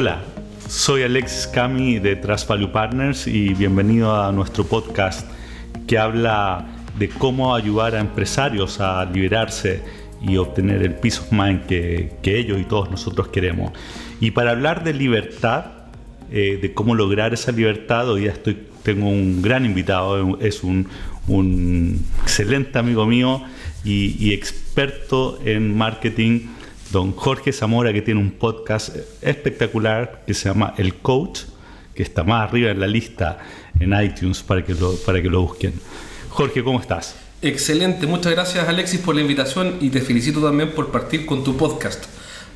Hola, 0.00 0.20
soy 0.68 1.02
Alexis 1.02 1.48
Cami 1.48 1.98
de 1.98 2.14
Trust 2.14 2.46
Value 2.46 2.70
Partners 2.70 3.26
y 3.26 3.52
bienvenido 3.54 4.14
a 4.14 4.30
nuestro 4.30 4.62
podcast 4.62 5.28
que 5.88 5.98
habla 5.98 6.68
de 6.96 7.08
cómo 7.08 7.52
ayudar 7.52 7.96
a 7.96 7.98
empresarios 7.98 8.78
a 8.78 9.04
liberarse 9.06 9.82
y 10.22 10.36
obtener 10.36 10.84
el 10.84 10.94
peace 10.94 11.18
of 11.18 11.32
mind 11.32 11.66
que, 11.66 12.16
ellos 12.22 12.60
y 12.60 12.64
todos 12.64 12.92
nosotros 12.92 13.26
queremos. 13.26 13.72
Y 14.20 14.30
para 14.30 14.52
hablar 14.52 14.84
de 14.84 14.94
libertad, 14.94 15.64
eh, 16.30 16.60
de 16.62 16.72
cómo 16.74 16.94
lograr 16.94 17.34
esa 17.34 17.50
libertad, 17.50 18.08
hoy 18.08 18.20
día 18.20 18.30
estoy, 18.30 18.56
tengo 18.84 19.08
un 19.08 19.42
gran 19.42 19.64
invitado, 19.64 20.38
es 20.38 20.62
un, 20.62 20.86
excelente 22.22 22.78
amigo 22.78 23.04
mío 23.04 23.42
y 23.82 24.32
experto 24.32 25.40
en 25.44 25.76
marketing 25.76 26.42
don 26.90 27.12
Jorge 27.12 27.52
Zamora, 27.52 27.92
que 27.92 28.02
tiene 28.02 28.20
un 28.20 28.30
podcast 28.30 28.96
espectacular 29.22 30.22
que 30.26 30.34
se 30.34 30.48
llama 30.48 30.74
El 30.78 30.94
Coach, 30.94 31.40
que 31.94 32.02
está 32.02 32.24
más 32.24 32.48
arriba 32.48 32.70
en 32.70 32.80
la 32.80 32.86
lista 32.86 33.38
en 33.78 33.92
iTunes 34.00 34.42
para 34.42 34.64
que 34.64 34.74
lo, 34.74 34.94
para 34.96 35.20
que 35.20 35.28
lo 35.28 35.42
busquen. 35.42 35.74
Jorge, 36.30 36.62
¿cómo 36.62 36.80
estás? 36.80 37.16
Excelente, 37.42 38.06
muchas 38.06 38.32
gracias 38.32 38.68
Alexis 38.68 39.00
por 39.00 39.14
la 39.14 39.20
invitación 39.20 39.76
y 39.80 39.90
te 39.90 40.00
felicito 40.00 40.42
también 40.42 40.72
por 40.72 40.90
partir 40.90 41.26
con 41.26 41.44
tu 41.44 41.56
podcast. 41.56 42.06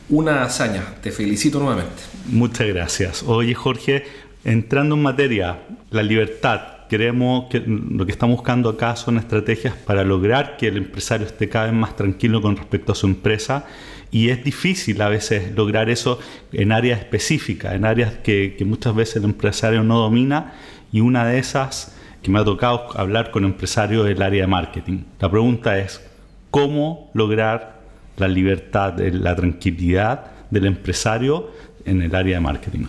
Una 0.08 0.42
hazaña, 0.42 0.83
te 1.00 1.12
felicito 1.12 1.58
nuevamente. 1.60 2.02
Muchas 2.27 2.66
gracias. 2.66 3.22
Oye 3.22 3.55
Jorge, 3.55 4.05
entrando 4.44 4.96
en 4.96 5.02
materia, 5.02 5.60
la 5.91 6.02
libertad, 6.02 6.60
queremos 6.88 7.48
que 7.48 7.62
lo 7.64 8.05
que 8.05 8.12
estamos 8.12 8.36
buscando 8.36 8.70
acá 8.70 8.96
son 8.96 9.19
estrategias 9.19 9.74
para 9.74 10.05
lograr 10.05 10.56
que 10.56 10.69
el 10.69 10.77
empresario 10.78 11.27
esté 11.27 11.48
cada 11.48 11.66
vez 11.66 11.75
más 11.75 11.97
tranquilo 11.97 12.42
con 12.42 12.56
respecto 12.56 12.92
a 12.92 12.94
su 12.94 13.06
empresa 13.06 13.66
y 14.12 14.28
es 14.28 14.44
difícil 14.44 15.00
a 15.00 15.08
veces 15.08 15.56
lograr 15.56 15.88
eso 15.88 16.20
en 16.52 16.70
áreas 16.70 17.00
específicas, 17.00 17.72
en 17.72 17.86
áreas 17.86 18.12
que, 18.22 18.54
muchas 18.66 18.94
veces 18.94 19.16
el 19.16 19.24
empresario 19.24 19.82
no 19.82 19.98
domina 19.98 20.52
y 20.92 21.00
una 21.00 21.24
de 21.24 21.38
esas 21.38 21.96
que 22.22 22.30
me 22.30 22.38
ha 22.38 22.44
tocado 22.44 22.86
hablar 22.94 23.30
con 23.30 23.44
empresarios 23.44 24.06
es 24.06 24.14
el 24.14 24.22
área 24.22 24.42
de 24.42 24.46
marketing. 24.46 25.04
La 25.19 25.30
pregunta 25.30 25.78
es, 25.78 26.02
¿cómo 26.50 27.10
lograr 27.14 27.80
la 28.19 28.28
libertad, 28.28 28.98
la 28.98 29.34
tranquilidad 29.34 30.26
del 30.50 30.66
empresario 30.66 31.50
en 31.86 32.02
el 32.02 32.14
área 32.14 32.36
de 32.36 32.41
marketing? 32.41 32.84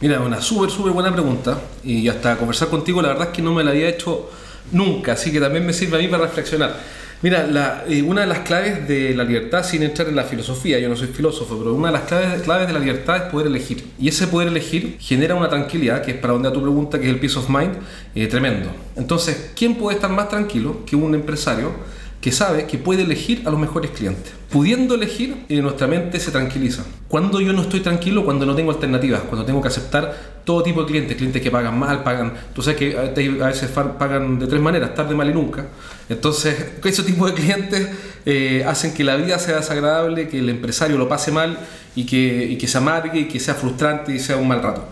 Mira, 0.00 0.20
una 0.20 0.40
súper, 0.40 0.70
súper 0.70 0.92
buena 0.92 1.12
pregunta 1.12 1.60
y 1.82 2.06
hasta 2.06 2.36
conversar 2.36 2.68
contigo 2.68 3.02
la 3.02 3.08
verdad 3.08 3.28
es 3.30 3.34
que 3.34 3.42
no 3.42 3.52
me 3.52 3.64
la 3.64 3.72
había 3.72 3.88
hecho 3.88 4.30
nunca, 4.70 5.12
así 5.12 5.32
que 5.32 5.40
también 5.40 5.66
me 5.66 5.72
sirve 5.72 5.96
a 5.96 6.00
mí 6.00 6.06
para 6.06 6.22
reflexionar. 6.22 6.76
Mira, 7.20 7.84
eh, 7.88 8.00
una 8.02 8.20
de 8.20 8.28
las 8.28 8.40
claves 8.40 8.86
de 8.86 9.12
la 9.12 9.24
libertad, 9.24 9.64
sin 9.64 9.82
entrar 9.82 10.06
en 10.06 10.14
la 10.14 10.22
filosofía, 10.22 10.78
yo 10.78 10.88
no 10.88 10.94
soy 10.94 11.08
filósofo, 11.08 11.58
pero 11.58 11.74
una 11.74 11.88
de 11.88 11.94
las 11.94 12.02
claves, 12.02 12.42
claves 12.42 12.68
de 12.68 12.72
la 12.72 12.78
libertad 12.78 13.16
es 13.16 13.22
poder 13.24 13.48
elegir. 13.48 13.84
Y 13.98 14.06
ese 14.06 14.28
poder 14.28 14.46
elegir 14.46 14.96
genera 15.00 15.34
una 15.34 15.48
tranquilidad, 15.48 16.02
que 16.02 16.12
es 16.12 16.16
para 16.18 16.34
donde 16.34 16.48
a 16.48 16.52
tu 16.52 16.62
pregunta, 16.62 17.00
que 17.00 17.06
es 17.06 17.10
el 17.10 17.18
peace 17.18 17.36
of 17.36 17.48
mind, 17.48 17.72
eh, 18.14 18.28
tremendo. 18.28 18.70
Entonces, 18.94 19.50
¿quién 19.56 19.74
puede 19.74 19.96
estar 19.96 20.10
más 20.10 20.28
tranquilo 20.28 20.84
que 20.86 20.94
un 20.94 21.12
empresario 21.12 21.72
que 22.20 22.32
sabe 22.32 22.66
que 22.66 22.78
puede 22.78 23.02
elegir 23.02 23.42
a 23.46 23.50
los 23.50 23.60
mejores 23.60 23.92
clientes. 23.92 24.32
Pudiendo 24.50 24.94
elegir, 24.94 25.44
eh, 25.48 25.60
nuestra 25.60 25.86
mente 25.86 26.18
se 26.18 26.30
tranquiliza. 26.30 26.84
Cuando 27.06 27.40
yo 27.40 27.52
no 27.52 27.62
estoy 27.62 27.80
tranquilo, 27.80 28.24
cuando 28.24 28.44
no 28.44 28.56
tengo 28.56 28.72
alternativas, 28.72 29.20
cuando 29.22 29.44
tengo 29.44 29.62
que 29.62 29.68
aceptar 29.68 30.40
todo 30.44 30.62
tipo 30.62 30.80
de 30.80 30.86
clientes, 30.86 31.16
clientes 31.16 31.40
que 31.40 31.50
pagan 31.50 31.78
mal, 31.78 32.02
pagan, 32.02 32.32
tú 32.54 32.62
sabes 32.62 32.78
que 32.78 32.96
a 32.96 33.46
veces 33.46 33.70
pagan 33.70 34.38
de 34.38 34.46
tres 34.46 34.60
maneras, 34.60 34.94
tarde, 34.94 35.14
mal 35.14 35.30
y 35.30 35.34
nunca. 35.34 35.66
Entonces, 36.08 36.56
ese 36.84 37.02
tipo 37.04 37.26
de 37.26 37.34
clientes 37.34 37.88
eh, 38.26 38.64
hacen 38.66 38.94
que 38.94 39.04
la 39.04 39.16
vida 39.16 39.38
sea 39.38 39.56
desagradable, 39.56 40.28
que 40.28 40.40
el 40.40 40.48
empresario 40.48 40.98
lo 40.98 41.08
pase 41.08 41.30
mal 41.30 41.58
y 41.94 42.04
que, 42.04 42.46
y 42.50 42.58
que 42.58 42.66
se 42.66 42.78
amargue 42.78 43.20
y 43.20 43.24
que 43.28 43.38
sea 43.38 43.54
frustrante 43.54 44.12
y 44.14 44.18
sea 44.18 44.38
un 44.38 44.48
mal 44.48 44.62
rato. 44.62 44.88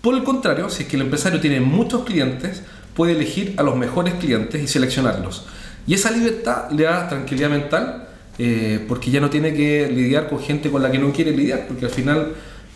Por 0.00 0.14
el 0.14 0.24
contrario, 0.24 0.70
si 0.70 0.84
es 0.84 0.88
que 0.88 0.96
el 0.96 1.02
empresario 1.02 1.40
tiene 1.40 1.60
muchos 1.60 2.04
clientes, 2.04 2.62
puede 2.94 3.12
elegir 3.12 3.54
a 3.58 3.62
los 3.62 3.76
mejores 3.76 4.14
clientes 4.14 4.60
y 4.60 4.66
seleccionarlos. 4.66 5.44
Y 5.88 5.94
esa 5.94 6.10
libertad 6.10 6.70
le 6.70 6.82
da 6.82 7.08
tranquilidad 7.08 7.48
mental 7.48 8.08
eh, 8.38 8.84
porque 8.86 9.10
ya 9.10 9.20
no 9.20 9.30
tiene 9.30 9.54
que 9.54 9.90
lidiar 9.90 10.28
con 10.28 10.38
gente 10.38 10.70
con 10.70 10.82
la 10.82 10.90
que 10.90 10.98
no 10.98 11.10
quiere 11.14 11.32
lidiar, 11.32 11.66
porque 11.66 11.86
al 11.86 11.90
final, 11.90 12.34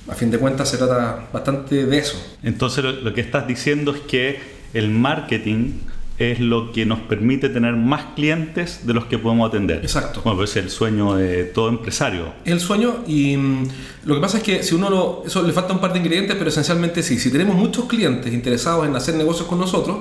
a 0.09 0.15
fin 0.15 0.31
de 0.31 0.39
cuentas, 0.39 0.71
se 0.71 0.79
trata 0.79 1.29
bastante 1.31 1.85
de 1.85 1.99
eso. 1.99 2.17
Entonces 2.43 2.83
lo, 2.83 3.13
que 3.13 3.21
estás 3.21 3.47
diciendo 3.47 3.95
es 3.95 4.01
que 4.01 4.41
el 4.73 4.89
marketing 4.89 5.75
es 6.17 6.41
lo 6.41 6.73
que 6.73 6.87
nos 6.87 7.01
permite 7.01 7.51
tener 7.51 7.77
más 7.77 8.15
clientes 8.15 8.87
de 8.87 8.95
los 8.95 9.05
que 9.05 9.19
podemos 9.19 9.51
atender. 9.51 9.81
Exacto. 9.83 10.23
Bueno, 10.25 10.39
pues 10.39 10.57
es 10.57 10.65
el 10.65 10.71
sueño 10.71 11.15
de 11.15 11.45
todo 11.45 11.69
empresario. 11.69 12.33
El 12.47 12.61
sueño 12.61 13.05
y 13.07 13.37
mm, 13.37 13.69
lo 14.07 14.15
que 14.15 14.21
pasa 14.23 14.39
es 14.39 14.43
que 14.43 14.63
si 14.63 14.75
uno 14.75 14.89
lo, 14.89 15.23
eso 15.27 15.43
le 15.43 15.53
falta 15.53 15.75
un 15.75 15.81
par 15.81 15.93
de 15.93 15.99
ingredientes, 15.99 16.35
pero 16.37 16.49
esencialmente 16.49 17.03
sí, 17.03 17.19
si 17.19 17.31
tenemos 17.31 17.57
muchos 17.57 17.85
clientes 17.85 18.33
interesados 18.33 18.87
en 18.87 18.97
hacer 18.97 19.17
negocios 19.17 19.47
con 19.47 19.59
nosotros, 19.59 19.99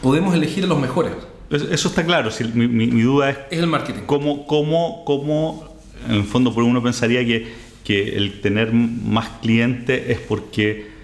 podemos 0.00 0.34
elegir 0.34 0.64
a 0.64 0.66
los 0.66 0.80
mejores. 0.80 1.12
Eso 1.50 1.88
está 1.88 2.04
claro. 2.04 2.30
mi, 2.54 3.02
duda 3.02 3.30
es. 3.30 3.38
Es 3.50 3.58
el 3.58 3.66
marketing. 3.66 4.02
¿Cómo, 4.06 4.46
cómo, 4.46 5.04
cómo 5.04 5.74
en 6.08 6.16
el 6.16 6.24
fondo, 6.24 6.52
por 6.52 6.64
uno 6.64 6.82
pensaría 6.82 7.24
que, 7.24 7.52
que 7.84 8.16
el 8.16 8.40
tener 8.40 8.72
más 8.72 9.28
clientes 9.40 10.02
es 10.08 10.18
porque 10.18 10.94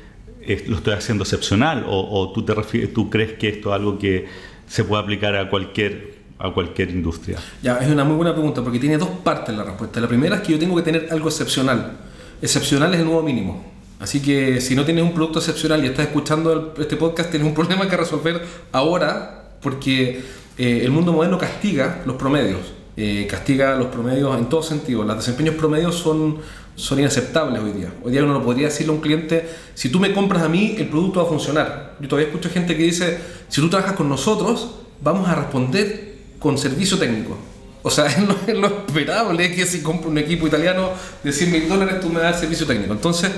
lo 0.67 0.77
estoy 0.77 0.95
haciendo 0.95 1.25
excepcional? 1.25 1.85
¿O, 1.87 2.33
tú, 2.33 2.45
te 2.45 2.55
tú 2.89 3.11
crees 3.11 3.33
que 3.33 3.49
esto 3.49 3.71
es 3.71 3.75
algo 3.75 3.99
que 3.99 4.27
se 4.67 4.85
puede 4.85 5.03
aplicar 5.03 5.37
a 5.37 5.49
cualquier, 5.49 6.15
a 6.39 6.51
cualquier 6.51 6.91
industria? 6.91 7.39
Ya, 7.63 7.79
es 7.79 7.89
una 7.89 8.05
muy 8.05 8.17
buena 8.17 8.33
pregunta 8.33 8.63
porque 8.63 8.79
tiene 8.79 8.99
dos 8.99 9.11
partes 9.23 9.55
la 9.55 9.65
respuesta. 9.65 10.01
La 10.01 10.09
primera 10.09 10.37
es 10.37 10.43
que 10.43 10.53
yo 10.53 10.59
tengo 10.59 10.77
que 10.77 10.83
tener 10.83 11.09
algo 11.11 11.29
excepcional. 11.29 11.99
Excepcional 12.43 12.95
es 12.95 13.01
el 13.01 13.07
nuevo 13.07 13.23
mínimo. 13.23 13.65
Así 14.01 14.21
que 14.21 14.63
si 14.63 14.75
no 14.75 14.85
tienes 14.85 15.05
un 15.05 15.13
producto 15.13 15.41
excepcional 15.41 15.85
y 15.85 15.89
estás 15.89 16.07
escuchando 16.07 16.75
este 16.79 16.97
podcast, 16.97 17.31
tienes 17.31 17.47
un 17.47 17.55
problema 17.61 17.87
que 17.87 17.97
resolver 17.97 18.43
ahora 18.73 19.40
porque 19.63 20.23
eh, 20.59 20.81
el 20.85 20.91
mundo 20.91 21.13
moderno 21.13 21.39
castiga 21.39 22.03
los 22.05 22.17
promedios, 22.17 22.61
eh, 22.97 23.27
castiga 23.31 23.77
los 23.77 23.87
promedios 23.87 24.39
en 24.39 24.49
todo 24.49 24.63
sentido. 24.63 25.05
Los 25.05 25.17
desempeños 25.17 25.55
promedios 25.55 25.95
son, 25.95 26.39
son 26.77 26.99
inaceptables 26.99 27.63
hoy 27.63 27.73
día. 27.73 27.93
Hoy 28.03 28.13
día 28.13 28.25
uno 28.25 28.35
no 28.35 28.43
podría 28.43 28.69
decirle 28.69 28.93
a 28.93 28.97
un 28.97 29.01
cliente, 29.01 29.49
si 29.75 29.89
tú 29.89 30.01
me 30.01 30.13
compras 30.13 30.43
a 30.43 30.49
mí, 30.49 30.75
el 30.79 30.89
producto 30.89 31.21
va 31.21 31.27
a 31.27 31.29
funcionar. 31.29 31.97
Yo 32.01 32.09
todavía 32.09 32.29
escucho 32.29 32.51
gente 32.51 32.77
que 32.77 32.83
dice, 32.83 33.19
si 33.49 33.61
tú 33.61 33.71
trabajas 33.71 33.95
con 33.95 34.09
nosotros, 34.09 34.73
vamos 35.01 35.29
a 35.29 35.35
responder 35.35 36.15
con 36.39 36.59
servicio 36.59 36.99
técnico. 36.99 37.39
O 37.83 37.91
sea, 37.91 38.07
es 38.47 38.55
lo, 38.55 38.67
esperable 38.67 39.55
que 39.55 39.65
si 39.67 39.83
compro 39.83 40.11
un 40.11 40.19
equipo 40.19 40.47
italiano 40.47 40.91
de 41.23 41.33
100 41.33 41.53
mil 41.53 41.69
dólares, 41.69 42.01
tú 42.01 42.09
me 42.09 42.21
das 42.21 42.41
servicio 42.41 42.67
técnico. 42.67 42.93
Entonces, 42.93 43.31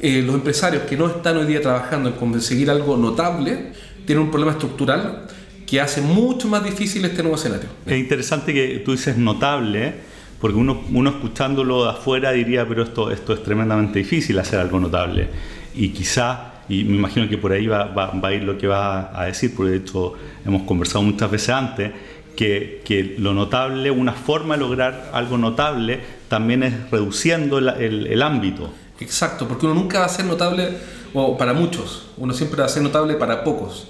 eh, 0.00 0.22
los 0.24 0.34
empresarios 0.34 0.84
que 0.84 0.96
no 0.96 1.08
están 1.08 1.36
hoy 1.36 1.46
día 1.46 1.60
trabajando 1.60 2.08
en 2.10 2.14
conseguir 2.16 2.70
algo 2.70 2.96
notable, 2.96 3.72
tienen 4.06 4.24
un 4.24 4.30
problema 4.30 4.52
estructural 4.52 5.26
que 5.70 5.80
hace 5.80 6.00
mucho 6.02 6.48
más 6.48 6.64
difícil 6.64 7.04
este 7.04 7.22
nuevo 7.22 7.36
escenario. 7.36 7.68
Es 7.86 7.96
interesante 7.96 8.52
que 8.52 8.82
tú 8.84 8.90
dices 8.90 9.16
notable, 9.16 9.94
porque 10.40 10.58
uno, 10.58 10.82
uno 10.92 11.10
escuchándolo 11.10 11.84
de 11.84 11.90
afuera 11.90 12.32
diría, 12.32 12.66
pero 12.66 12.82
esto, 12.82 13.12
esto 13.12 13.32
es 13.32 13.44
tremendamente 13.44 14.00
difícil 14.00 14.36
hacer 14.40 14.58
algo 14.58 14.80
notable. 14.80 15.28
Y 15.76 15.90
quizá, 15.90 16.54
y 16.68 16.82
me 16.82 16.96
imagino 16.96 17.28
que 17.28 17.38
por 17.38 17.52
ahí 17.52 17.68
va, 17.68 17.84
va, 17.84 18.18
a 18.20 18.34
ir 18.34 18.42
lo 18.42 18.58
que 18.58 18.66
va 18.66 19.12
a 19.16 19.26
decir, 19.26 19.54
porque 19.54 19.70
de 19.70 19.76
hecho 19.76 20.14
hemos 20.44 20.62
conversado 20.62 21.02
muchas 21.02 21.30
veces 21.30 21.50
antes, 21.50 21.92
que, 22.34 22.82
que, 22.84 23.14
lo 23.18 23.32
notable, 23.32 23.92
una 23.92 24.12
forma 24.12 24.54
de 24.54 24.60
lograr 24.62 25.12
algo 25.12 25.38
notable, 25.38 26.00
también 26.26 26.64
es 26.64 26.90
reduciendo 26.90 27.58
el, 27.58 27.68
el, 27.68 28.06
el, 28.08 28.22
ámbito. 28.22 28.72
Exacto, 28.98 29.46
porque 29.46 29.66
uno 29.66 29.76
nunca 29.76 30.00
va 30.00 30.06
a 30.06 30.08
ser 30.08 30.24
notable, 30.24 30.68
o 31.14 31.38
para 31.38 31.52
muchos, 31.52 32.08
uno 32.16 32.34
siempre 32.34 32.58
va 32.58 32.66
a 32.66 32.68
ser 32.68 32.82
notable 32.82 33.14
para 33.14 33.44
pocos. 33.44 33.88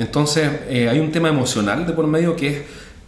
Entonces 0.00 0.50
eh, 0.70 0.88
hay 0.88 0.98
un 0.98 1.12
tema 1.12 1.28
emocional 1.28 1.86
de 1.86 1.92
por 1.92 2.06
medio 2.06 2.34
que 2.34 2.48
es, 2.48 2.62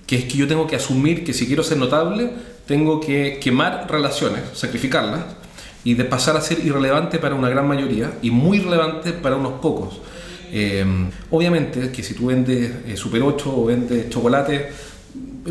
que 0.07 0.37
yo 0.37 0.47
tengo 0.47 0.67
que 0.67 0.77
asumir 0.77 1.25
que 1.25 1.33
si 1.33 1.47
quiero 1.47 1.63
ser 1.63 1.79
notable, 1.79 2.31
tengo 2.67 3.01
que 3.01 3.41
quemar 3.43 3.87
relaciones, 3.91 4.43
sacrificarlas, 4.53 5.23
y 5.85 5.95
de 5.95 6.05
pasar 6.05 6.37
a 6.37 6.43
ser 6.43 6.65
irrelevante 6.65 7.19
para 7.19 7.35
una 7.35 7.49
gran 7.49 7.67
mayoría 7.67 8.13
y 8.21 8.31
muy 8.31 8.59
relevante 8.61 9.13
para 9.13 9.37
unos 9.37 9.55
pocos. 9.55 10.01
Eh, 10.53 10.85
obviamente 11.31 11.91
que 11.91 12.03
si 12.03 12.13
tú 12.13 12.27
vendes 12.27 12.71
eh, 12.87 12.95
Super 12.95 13.23
8 13.23 13.57
o 13.57 13.65
vendes 13.65 14.11
chocolate, 14.11 14.69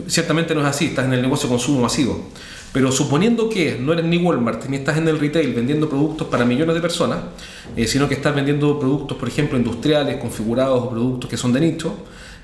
ciertamente 0.07 0.53
no 0.53 0.61
es 0.61 0.67
así, 0.67 0.85
estás 0.85 1.05
en 1.05 1.13
el 1.13 1.23
negocio 1.23 1.49
de 1.49 1.55
consumo 1.55 1.81
masivo. 1.81 2.29
Pero 2.73 2.91
suponiendo 2.91 3.49
que 3.49 3.77
no 3.79 3.91
eres 3.91 4.05
ni 4.05 4.17
Walmart 4.17 4.65
ni 4.67 4.77
estás 4.77 4.97
en 4.97 5.07
el 5.07 5.19
retail 5.19 5.53
vendiendo 5.53 5.89
productos 5.89 6.27
para 6.27 6.45
millones 6.45 6.73
de 6.73 6.81
personas, 6.81 7.19
eh, 7.75 7.85
sino 7.85 8.07
que 8.07 8.13
estás 8.13 8.33
vendiendo 8.33 8.79
productos, 8.79 9.17
por 9.17 9.27
ejemplo, 9.27 9.57
industriales, 9.57 10.17
configurados 10.17 10.81
o 10.81 10.89
productos 10.89 11.29
que 11.29 11.35
son 11.35 11.51
de 11.51 11.59
nicho, 11.59 11.93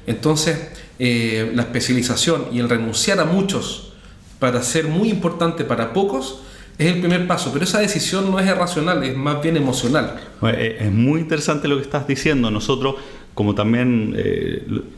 entonces 0.06 0.71
eh, 1.00 1.51
la 1.56 1.63
especialización 1.63 2.45
y 2.51 2.59
el 2.59 2.68
renunciar 2.68 3.19
a 3.19 3.25
muchos 3.25 3.94
para 4.39 4.62
ser 4.63 4.88
muy 4.88 5.09
importante 5.09 5.63
para 5.63 5.94
pocos 5.94 6.41
es 6.77 6.94
el 6.94 7.00
primer 7.00 7.25
paso, 7.25 7.51
pero 7.53 7.63
esa 7.63 7.79
decisión 7.79 8.29
no 8.29 8.39
es 8.39 8.45
irracional, 8.45 9.03
es 9.03 9.15
más 9.15 9.41
bien 9.41 9.56
emocional. 9.57 10.19
Eh, 10.44 10.77
es 10.81 10.91
muy 10.91 11.21
interesante 11.21 11.68
lo 11.68 11.77
que 11.77 11.83
estás 11.83 12.06
diciendo. 12.06 12.51
Nosotros, 12.51 12.95
como 13.33 13.56
también 13.56 14.13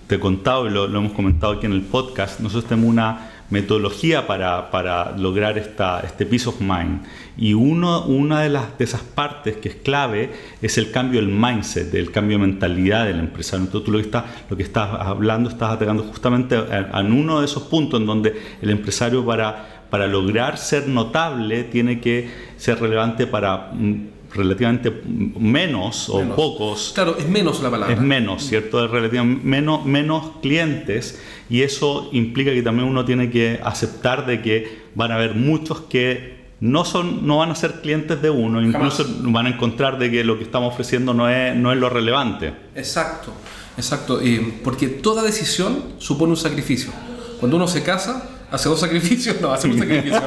te 0.07 0.15
he 0.15 0.19
contado 0.19 0.67
y 0.67 0.71
lo, 0.71 0.87
lo 0.87 0.99
hemos 0.99 1.13
comentado 1.13 1.53
aquí 1.53 1.67
en 1.67 1.73
el 1.73 1.83
podcast, 1.83 2.41
nosotros 2.41 2.65
tenemos 2.65 2.89
una 2.89 3.38
metodología 3.49 4.27
para, 4.27 4.69
para 4.71 5.15
lograr 5.17 5.57
esta, 5.57 6.01
este 6.01 6.25
peace 6.25 6.47
of 6.47 6.59
mind. 6.61 7.03
Y 7.37 7.53
uno, 7.53 8.05
una 8.05 8.41
de, 8.41 8.49
las, 8.49 8.77
de 8.77 8.85
esas 8.85 9.01
partes 9.01 9.57
que 9.57 9.69
es 9.69 9.75
clave 9.75 10.31
es 10.61 10.77
el 10.77 10.91
cambio 10.91 11.21
del 11.21 11.29
mindset, 11.29 11.93
el 11.93 12.11
cambio 12.11 12.37
de 12.37 12.45
mentalidad 12.45 13.05
del 13.05 13.19
empresario. 13.19 13.65
Entonces 13.65 13.85
tú 13.85 13.91
lo 13.91 13.97
que 13.97 14.05
estás, 14.05 14.25
lo 14.49 14.57
que 14.57 14.63
estás 14.63 14.89
hablando, 14.99 15.49
estás 15.49 15.71
atacando 15.71 16.03
justamente 16.03 16.57
en 16.57 17.11
uno 17.11 17.39
de 17.39 17.45
esos 17.45 17.63
puntos 17.63 17.99
en 17.99 18.05
donde 18.05 18.39
el 18.61 18.69
empresario 18.69 19.25
para, 19.25 19.85
para 19.89 20.07
lograr 20.07 20.57
ser 20.57 20.87
notable 20.87 21.63
tiene 21.63 21.99
que 21.99 22.29
ser 22.57 22.79
relevante 22.79 23.25
para 23.25 23.71
mm, 23.73 24.18
relativamente 24.33 24.91
menos 25.05 26.09
o 26.09 26.21
pocos. 26.35 26.91
Claro, 26.93 27.17
es 27.17 27.27
menos 27.27 27.61
la 27.61 27.71
palabra. 27.71 27.93
Es 27.93 28.01
menos, 28.01 28.43
¿cierto? 28.43 28.83
Es 28.83 28.91
relativamente 28.91 29.45
menos, 29.45 29.85
menos 29.85 30.31
clientes 30.41 31.19
y 31.49 31.63
eso 31.63 32.09
implica 32.11 32.51
que 32.51 32.61
también 32.61 32.87
uno 32.87 33.05
tiene 33.05 33.29
que 33.31 33.59
aceptar 33.63 34.25
de 34.25 34.41
que 34.41 34.81
van 34.95 35.11
a 35.11 35.15
haber 35.15 35.35
muchos 35.35 35.81
que 35.81 36.39
no, 36.59 36.85
son, 36.85 37.25
no 37.25 37.37
van 37.37 37.51
a 37.51 37.55
ser 37.55 37.81
clientes 37.81 38.21
de 38.21 38.29
uno, 38.29 38.61
incluso 38.61 39.05
van 39.21 39.47
a 39.47 39.49
encontrar 39.49 39.97
de 39.97 40.11
que 40.11 40.23
lo 40.23 40.37
que 40.37 40.43
estamos 40.43 40.73
ofreciendo 40.73 41.13
no 41.13 41.29
es, 41.29 41.55
no 41.55 41.71
es 41.71 41.77
lo 41.77 41.89
relevante. 41.89 42.53
Exacto, 42.75 43.31
exacto, 43.77 44.19
porque 44.63 44.87
toda 44.87 45.23
decisión 45.23 45.83
supone 45.99 46.31
un 46.31 46.37
sacrificio. 46.37 46.91
Cuando 47.39 47.55
uno 47.55 47.67
se 47.67 47.83
casa, 47.83 48.29
hace 48.51 48.69
dos 48.69 48.79
sacrificios, 48.79 49.39
no, 49.41 49.51
hace 49.51 49.67
un 49.67 49.77
sacrificio. 49.77 50.21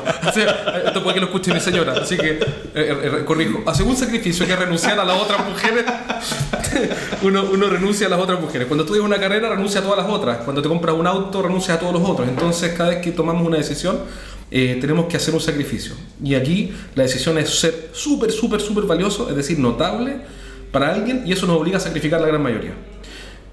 esto 0.86 1.02
puede 1.02 1.14
que 1.14 1.20
lo 1.20 1.26
escuche 1.26 1.52
mi 1.52 1.60
señora, 1.60 1.94
así 2.02 2.16
que 2.16 2.30
eh, 2.30 2.40
eh, 2.74 3.10
eh, 3.20 3.24
corrijo. 3.24 3.62
Hace 3.66 3.82
un 3.82 3.96
sacrificio 3.96 4.46
que 4.46 4.54
renunciar 4.54 4.98
a 4.98 5.04
las 5.04 5.20
otras 5.20 5.48
mujeres. 5.48 5.84
uno, 7.22 7.44
uno 7.52 7.68
renuncia 7.68 8.06
a 8.06 8.10
las 8.10 8.20
otras 8.20 8.40
mujeres. 8.40 8.66
Cuando 8.68 8.84
estudias 8.84 9.04
una 9.04 9.18
carrera, 9.18 9.50
renuncia 9.50 9.80
a 9.80 9.82
todas 9.82 9.98
las 9.98 10.08
otras. 10.08 10.38
Cuando 10.38 10.62
te 10.62 10.68
compras 10.68 10.94
un 10.94 11.06
auto, 11.06 11.42
renuncia 11.42 11.74
a 11.74 11.78
todos 11.78 11.92
los 11.92 12.02
otros. 12.08 12.28
Entonces, 12.28 12.72
cada 12.72 12.90
vez 12.90 12.98
que 12.98 13.12
tomamos 13.12 13.46
una 13.46 13.56
decisión, 13.56 14.00
tenemos 14.50 15.06
que 15.06 15.16
hacer 15.16 15.34
un 15.34 15.40
sacrificio. 15.40 15.94
Y 16.22 16.34
aquí 16.34 16.72
la 16.94 17.04
decisión 17.04 17.38
es 17.38 17.50
ser 17.50 17.90
súper, 17.92 18.30
súper, 18.30 18.60
súper 18.60 18.84
valioso, 18.84 19.28
es 19.30 19.36
decir, 19.36 19.58
notable 19.58 20.16
para 20.70 20.92
alguien, 20.92 21.22
y 21.26 21.32
eso 21.32 21.46
nos 21.46 21.56
obliga 21.56 21.78
a 21.78 21.80
sacrificar 21.80 22.20
la 22.20 22.26
gran 22.26 22.42
mayoría. 22.42 22.72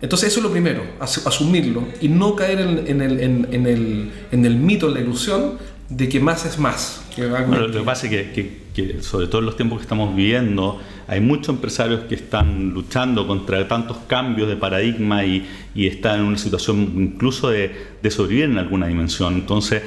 Entonces 0.01 0.29
eso 0.29 0.39
es 0.39 0.43
lo 0.45 0.51
primero, 0.51 0.81
asumirlo 0.99 1.83
y 1.99 2.07
no 2.07 2.35
caer 2.35 2.61
en, 2.61 2.69
el, 3.01 3.19
en, 3.19 3.65
el, 3.67 4.11
en 4.31 4.45
el, 4.45 4.55
mito, 4.55 4.87
en 4.87 4.93
la 4.93 4.99
ilusión 5.01 5.57
de 5.89 6.07
que 6.07 6.21
más 6.21 6.45
es 6.45 6.57
más. 6.57 7.03
lo 7.17 7.71
que 7.71 7.81
pasa 7.81 8.07
es 8.07 8.31
que, 8.31 9.01
sobre 9.01 9.27
todo 9.27 9.39
en 9.39 9.45
los 9.47 9.57
tiempos 9.57 9.79
que 9.79 9.83
estamos 9.83 10.15
viviendo, 10.15 10.79
hay 11.07 11.19
muchos 11.19 11.49
empresarios 11.49 12.01
que 12.01 12.15
están 12.15 12.69
luchando 12.69 13.27
contra 13.27 13.67
tantos 13.67 13.97
cambios 14.07 14.47
de 14.47 14.55
paradigma 14.55 15.25
y, 15.25 15.45
y 15.75 15.87
están 15.87 16.21
en 16.21 16.25
una 16.27 16.37
situación 16.37 16.93
incluso 16.95 17.49
de, 17.49 17.75
de 18.01 18.11
sobrevivir 18.11 18.45
en 18.45 18.57
alguna 18.57 18.87
dimensión. 18.87 19.33
Entonces, 19.33 19.81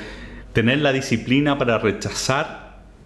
tener 0.53 0.81
la 0.81 0.93
disciplina 0.93 1.56
para 1.56 1.79
rechazar 1.79 2.62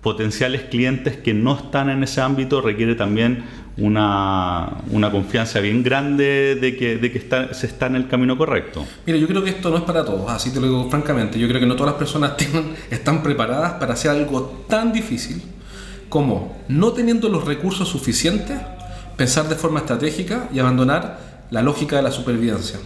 potenciales 0.06 0.62
clientes 0.62 1.17
que 1.17 1.35
no 1.35 1.56
están 1.56 1.91
en 1.91 2.05
ese 2.05 2.20
ámbito 2.20 2.61
requiere 2.61 2.94
también 2.94 3.44
una, 3.76 4.85
una 4.93 5.11
confianza 5.11 5.58
bien 5.58 5.82
grande 5.82 6.55
de 6.55 6.76
que, 6.76 6.97
de 6.97 7.11
que 7.11 7.19
se 7.50 7.67
está 7.67 7.87
en 7.87 7.97
el 7.97 8.06
camino 8.06 8.38
correcto. 8.38 8.87
Mira, 9.05 9.19
yo 9.19 9.26
creo 9.26 9.43
que 9.43 9.50
esto 9.50 9.69
no 9.69 9.79
es 9.79 9.82
para 9.82 10.05
todos, 10.05 10.31
así 10.31 10.53
te 10.53 10.61
lo 10.61 10.69
digo 10.69 10.88
francamente. 10.88 11.41
Yo 11.41 11.49
creo 11.49 11.58
que 11.58 11.67
no 11.67 11.75
todas 11.75 11.94
las 11.94 11.99
personas 11.99 12.35
están 12.93 13.20
preparadas 13.25 13.73
para 13.81 13.94
hacer 13.94 14.12
algo 14.12 14.64
tan 14.69 14.93
difícil 14.93 15.43
como, 16.08 16.56
no 16.69 16.93
teniendo 16.93 17.29
los 17.29 17.44
recursos 17.44 17.88
suficientes, 17.88 18.61
pensar 19.17 19.49
de 19.49 19.56
forma 19.56 19.81
estratégica 19.81 20.49
y 20.55 20.61
abandonar 20.61 21.47
la 21.50 21.62
lógica 21.62 21.97
de 21.97 22.03
la 22.03 22.12
supervivencia. 22.12 22.79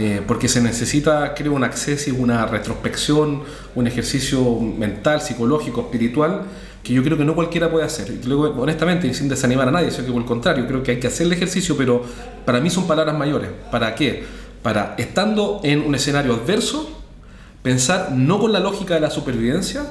Eh, 0.00 0.22
porque 0.24 0.46
se 0.46 0.60
necesita, 0.60 1.34
creo, 1.34 1.52
un 1.54 1.64
acceso 1.64 2.10
y 2.10 2.12
una 2.12 2.46
retrospección, 2.46 3.42
un 3.74 3.86
ejercicio 3.88 4.60
mental, 4.60 5.20
psicológico, 5.20 5.80
espiritual, 5.80 6.42
que 6.84 6.92
yo 6.92 7.02
creo 7.02 7.18
que 7.18 7.24
no 7.24 7.34
cualquiera 7.34 7.68
puede 7.68 7.84
hacer. 7.84 8.08
Y 8.08 8.24
luego, 8.24 8.62
honestamente, 8.62 9.12
sin 9.12 9.28
desanimar 9.28 9.66
a 9.66 9.72
nadie, 9.72 9.90
sino 9.90 10.06
que 10.06 10.12
por 10.12 10.22
el 10.22 10.28
contrario, 10.28 10.68
creo 10.68 10.84
que 10.84 10.92
hay 10.92 11.00
que 11.00 11.08
hacer 11.08 11.26
el 11.26 11.32
ejercicio, 11.32 11.76
pero 11.76 12.04
para 12.44 12.60
mí 12.60 12.70
son 12.70 12.86
palabras 12.86 13.18
mayores. 13.18 13.50
¿Para 13.72 13.96
qué? 13.96 14.22
Para, 14.62 14.94
estando 14.98 15.60
en 15.64 15.80
un 15.80 15.96
escenario 15.96 16.32
adverso, 16.32 16.88
pensar 17.64 18.12
no 18.12 18.38
con 18.38 18.52
la 18.52 18.60
lógica 18.60 18.94
de 18.94 19.00
la 19.00 19.10
supervivencia, 19.10 19.82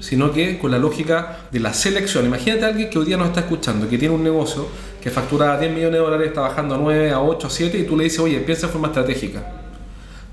sino 0.00 0.32
que 0.32 0.58
con 0.58 0.70
la 0.70 0.78
lógica 0.78 1.46
de 1.50 1.60
la 1.60 1.72
selección. 1.72 2.26
Imagínate 2.26 2.64
a 2.64 2.68
alguien 2.68 2.90
que 2.90 2.98
hoy 2.98 3.06
día 3.06 3.16
nos 3.16 3.28
está 3.28 3.40
escuchando, 3.40 3.88
que 3.88 3.98
tiene 3.98 4.14
un 4.14 4.22
negocio 4.22 4.68
que 5.00 5.10
factura 5.10 5.58
10 5.58 5.72
millones 5.72 5.92
de 5.92 5.98
dólares, 5.98 6.28
está 6.28 6.40
bajando 6.40 6.74
a 6.74 6.78
9, 6.78 7.10
a 7.12 7.20
8, 7.20 7.46
a 7.46 7.50
7, 7.50 7.78
y 7.78 7.84
tú 7.84 7.96
le 7.96 8.04
dices, 8.04 8.20
oye, 8.20 8.40
piensa 8.40 8.66
de 8.66 8.72
forma 8.72 8.88
estratégica. 8.88 9.44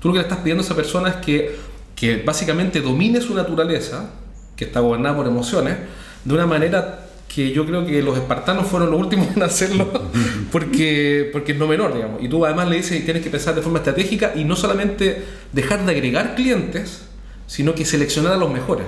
Tú 0.00 0.08
lo 0.08 0.14
que 0.14 0.18
le 0.20 0.22
estás 0.22 0.38
pidiendo 0.38 0.62
a 0.62 0.64
esa 0.64 0.74
persona 0.74 1.10
es 1.10 1.16
que, 1.16 1.56
que 1.94 2.22
básicamente 2.22 2.80
domine 2.80 3.20
su 3.20 3.34
naturaleza, 3.34 4.10
que 4.56 4.64
está 4.64 4.80
gobernada 4.80 5.16
por 5.16 5.26
emociones, 5.26 5.76
de 6.24 6.34
una 6.34 6.46
manera 6.46 7.06
que 7.34 7.50
yo 7.52 7.64
creo 7.64 7.86
que 7.86 8.02
los 8.02 8.16
espartanos 8.16 8.66
fueron 8.66 8.90
los 8.90 9.00
últimos 9.00 9.34
en 9.34 9.42
hacerlo 9.42 9.90
porque, 10.52 11.30
porque 11.32 11.52
es 11.52 11.58
no 11.58 11.66
menor, 11.66 11.94
digamos. 11.94 12.22
Y 12.22 12.28
tú 12.28 12.44
además 12.44 12.68
le 12.68 12.76
dices, 12.76 13.04
tienes 13.04 13.22
que 13.22 13.30
pensar 13.30 13.54
de 13.54 13.62
forma 13.62 13.78
estratégica 13.78 14.32
y 14.34 14.44
no 14.44 14.56
solamente 14.56 15.22
dejar 15.52 15.84
de 15.84 15.92
agregar 15.92 16.34
clientes, 16.34 17.04
sino 17.46 17.74
que 17.74 17.84
seleccionar 17.84 18.32
a 18.32 18.36
los 18.36 18.50
mejores. 18.50 18.86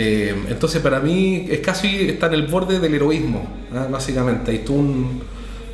Eh, 0.00 0.32
entonces 0.48 0.80
para 0.80 1.00
mí 1.00 1.48
es 1.50 1.58
casi 1.58 2.08
está 2.08 2.28
en 2.28 2.34
el 2.34 2.46
borde 2.46 2.78
del 2.78 2.94
heroísmo, 2.94 3.48
¿ah? 3.74 3.88
básicamente. 3.90 4.52
Hay 4.52 4.60
tú 4.60 4.80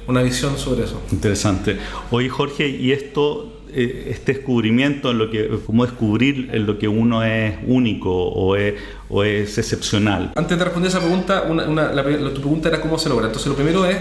una 0.06 0.22
visión 0.22 0.56
sobre 0.56 0.84
eso. 0.84 1.02
Interesante. 1.12 1.76
Oye 2.10 2.30
Jorge, 2.30 2.66
¿y 2.66 2.92
esto 2.92 3.52
eh, 3.70 4.12
este 4.12 4.32
descubrimiento 4.32 5.10
en 5.10 5.18
lo 5.18 5.30
que, 5.30 5.50
cómo 5.66 5.84
descubrir 5.84 6.48
en 6.52 6.64
lo 6.64 6.78
que 6.78 6.88
uno 6.88 7.22
es 7.22 7.56
único 7.66 8.10
o 8.10 8.56
es, 8.56 8.74
o 9.10 9.24
es 9.24 9.58
excepcional. 9.58 10.32
Antes 10.36 10.58
de 10.58 10.64
responder 10.64 10.90
esa 10.90 11.00
pregunta, 11.00 11.42
una, 11.42 11.92
la, 11.92 12.02
tu 12.32 12.40
pregunta 12.40 12.70
era 12.70 12.80
cómo 12.80 12.98
se 12.98 13.10
logra. 13.10 13.26
Entonces 13.26 13.48
lo 13.48 13.56
primero 13.56 13.84
es 13.84 13.98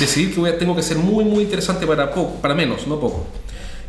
decidir 0.00 0.32
que 0.32 0.40
voy 0.40 0.48
a, 0.48 0.56
tengo 0.56 0.74
que 0.74 0.82
ser 0.82 0.96
muy, 0.96 1.24
muy 1.24 1.42
interesante 1.42 1.86
para, 1.86 2.12
poco, 2.12 2.40
para 2.40 2.54
menos, 2.54 2.86
no 2.86 2.98
poco. 2.98 3.26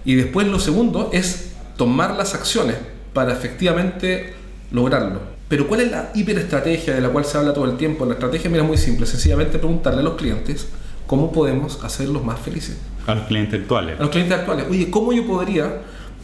Y 0.03 0.15
después 0.15 0.47
lo 0.47 0.59
segundo 0.59 1.11
es 1.13 1.53
tomar 1.77 2.17
las 2.17 2.33
acciones 2.33 2.75
para 3.13 3.31
efectivamente 3.31 4.33
lograrlo. 4.71 5.36
Pero 5.47 5.67
¿cuál 5.67 5.81
es 5.81 5.91
la 5.91 6.11
hiperestrategia 6.13 6.93
de 6.95 7.01
la 7.01 7.09
cual 7.09 7.23
se 7.23 7.37
habla 7.37 7.53
todo 7.53 7.65
el 7.65 7.77
tiempo? 7.77 8.05
La 8.05 8.13
estrategia 8.13 8.49
mira 8.49 8.63
muy 8.63 8.77
simple, 8.77 9.05
sencillamente 9.05 9.59
preguntarle 9.59 10.01
a 10.01 10.03
los 10.03 10.15
clientes 10.15 10.67
cómo 11.05 11.31
podemos 11.31 11.83
hacerlos 11.83 12.23
más 12.23 12.39
felices. 12.39 12.77
A 13.05 13.15
los 13.15 13.27
clientes 13.27 13.61
actuales. 13.61 13.97
A 13.97 14.03
los 14.03 14.09
clientes 14.09 14.37
actuales. 14.37 14.65
Oye, 14.69 14.89
¿cómo 14.91 15.13
yo 15.13 15.25
podría 15.25 15.81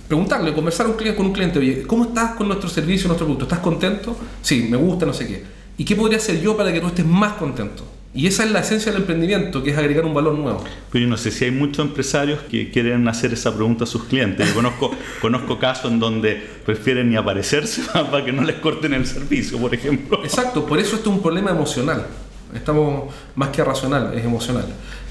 preguntarle, 0.10 0.54
conversar 0.54 0.88
un 0.88 0.94
cliente, 0.94 1.16
con 1.16 1.28
un 1.28 1.34
cliente? 1.34 1.58
Oye, 1.58 1.84
¿cómo 1.84 2.04
estás 2.04 2.36
con 2.36 2.48
nuestro 2.48 2.70
servicio, 2.70 3.08
nuestro 3.08 3.26
producto? 3.26 3.46
¿Estás 3.46 3.60
contento? 3.60 4.18
Sí, 4.42 4.68
me 4.70 4.76
gusta, 4.76 5.06
no 5.06 5.14
sé 5.14 5.26
qué. 5.26 5.44
¿Y 5.78 5.86
qué 5.86 5.96
podría 5.96 6.18
hacer 6.18 6.42
yo 6.42 6.58
para 6.58 6.74
que 6.74 6.82
tú 6.82 6.88
estés 6.88 7.06
más 7.06 7.34
contento? 7.34 7.86
Y 8.16 8.28
esa 8.28 8.44
es 8.44 8.52
la 8.52 8.60
esencia 8.60 8.92
del 8.92 9.02
emprendimiento, 9.02 9.64
que 9.64 9.72
es 9.72 9.78
agregar 9.78 10.06
un 10.06 10.14
valor 10.14 10.36
nuevo. 10.36 10.64
Pero 10.92 11.04
yo 11.04 11.10
no 11.10 11.18
sé 11.18 11.32
si 11.32 11.46
hay 11.46 11.52
muchos 11.52 11.84
empresarios 11.84 12.42
que 12.42 12.70
quieren 12.70 13.08
hacer 13.08 13.34
esa 13.34 13.56
pregunta 13.56 13.86
a 13.86 13.88
sus 13.88 14.04
clientes. 14.04 14.48
Yo 14.48 14.54
conozco, 14.54 14.92
conozco 15.22 15.58
casos 15.58 15.92
en 15.92 16.00
donde 16.00 16.40
prefieren 16.64 17.10
ni 17.10 17.16
aparecerse 17.16 17.82
para 17.94 18.24
que 18.24 18.32
no 18.32 18.44
les 18.44 18.58
corten 18.58 18.94
el 18.94 19.08
servicio, 19.08 19.58
por 19.58 19.74
ejemplo. 19.74 20.24
Exacto, 20.24 20.64
por 20.66 20.78
eso 20.78 20.96
esto 20.96 21.10
es 21.10 21.16
un 21.16 21.24
problema 21.24 21.50
emocional. 21.50 22.06
Estamos 22.56 23.14
más 23.36 23.50
que 23.50 23.64
racional, 23.64 24.14
es 24.18 24.24
emocional. 24.24 24.66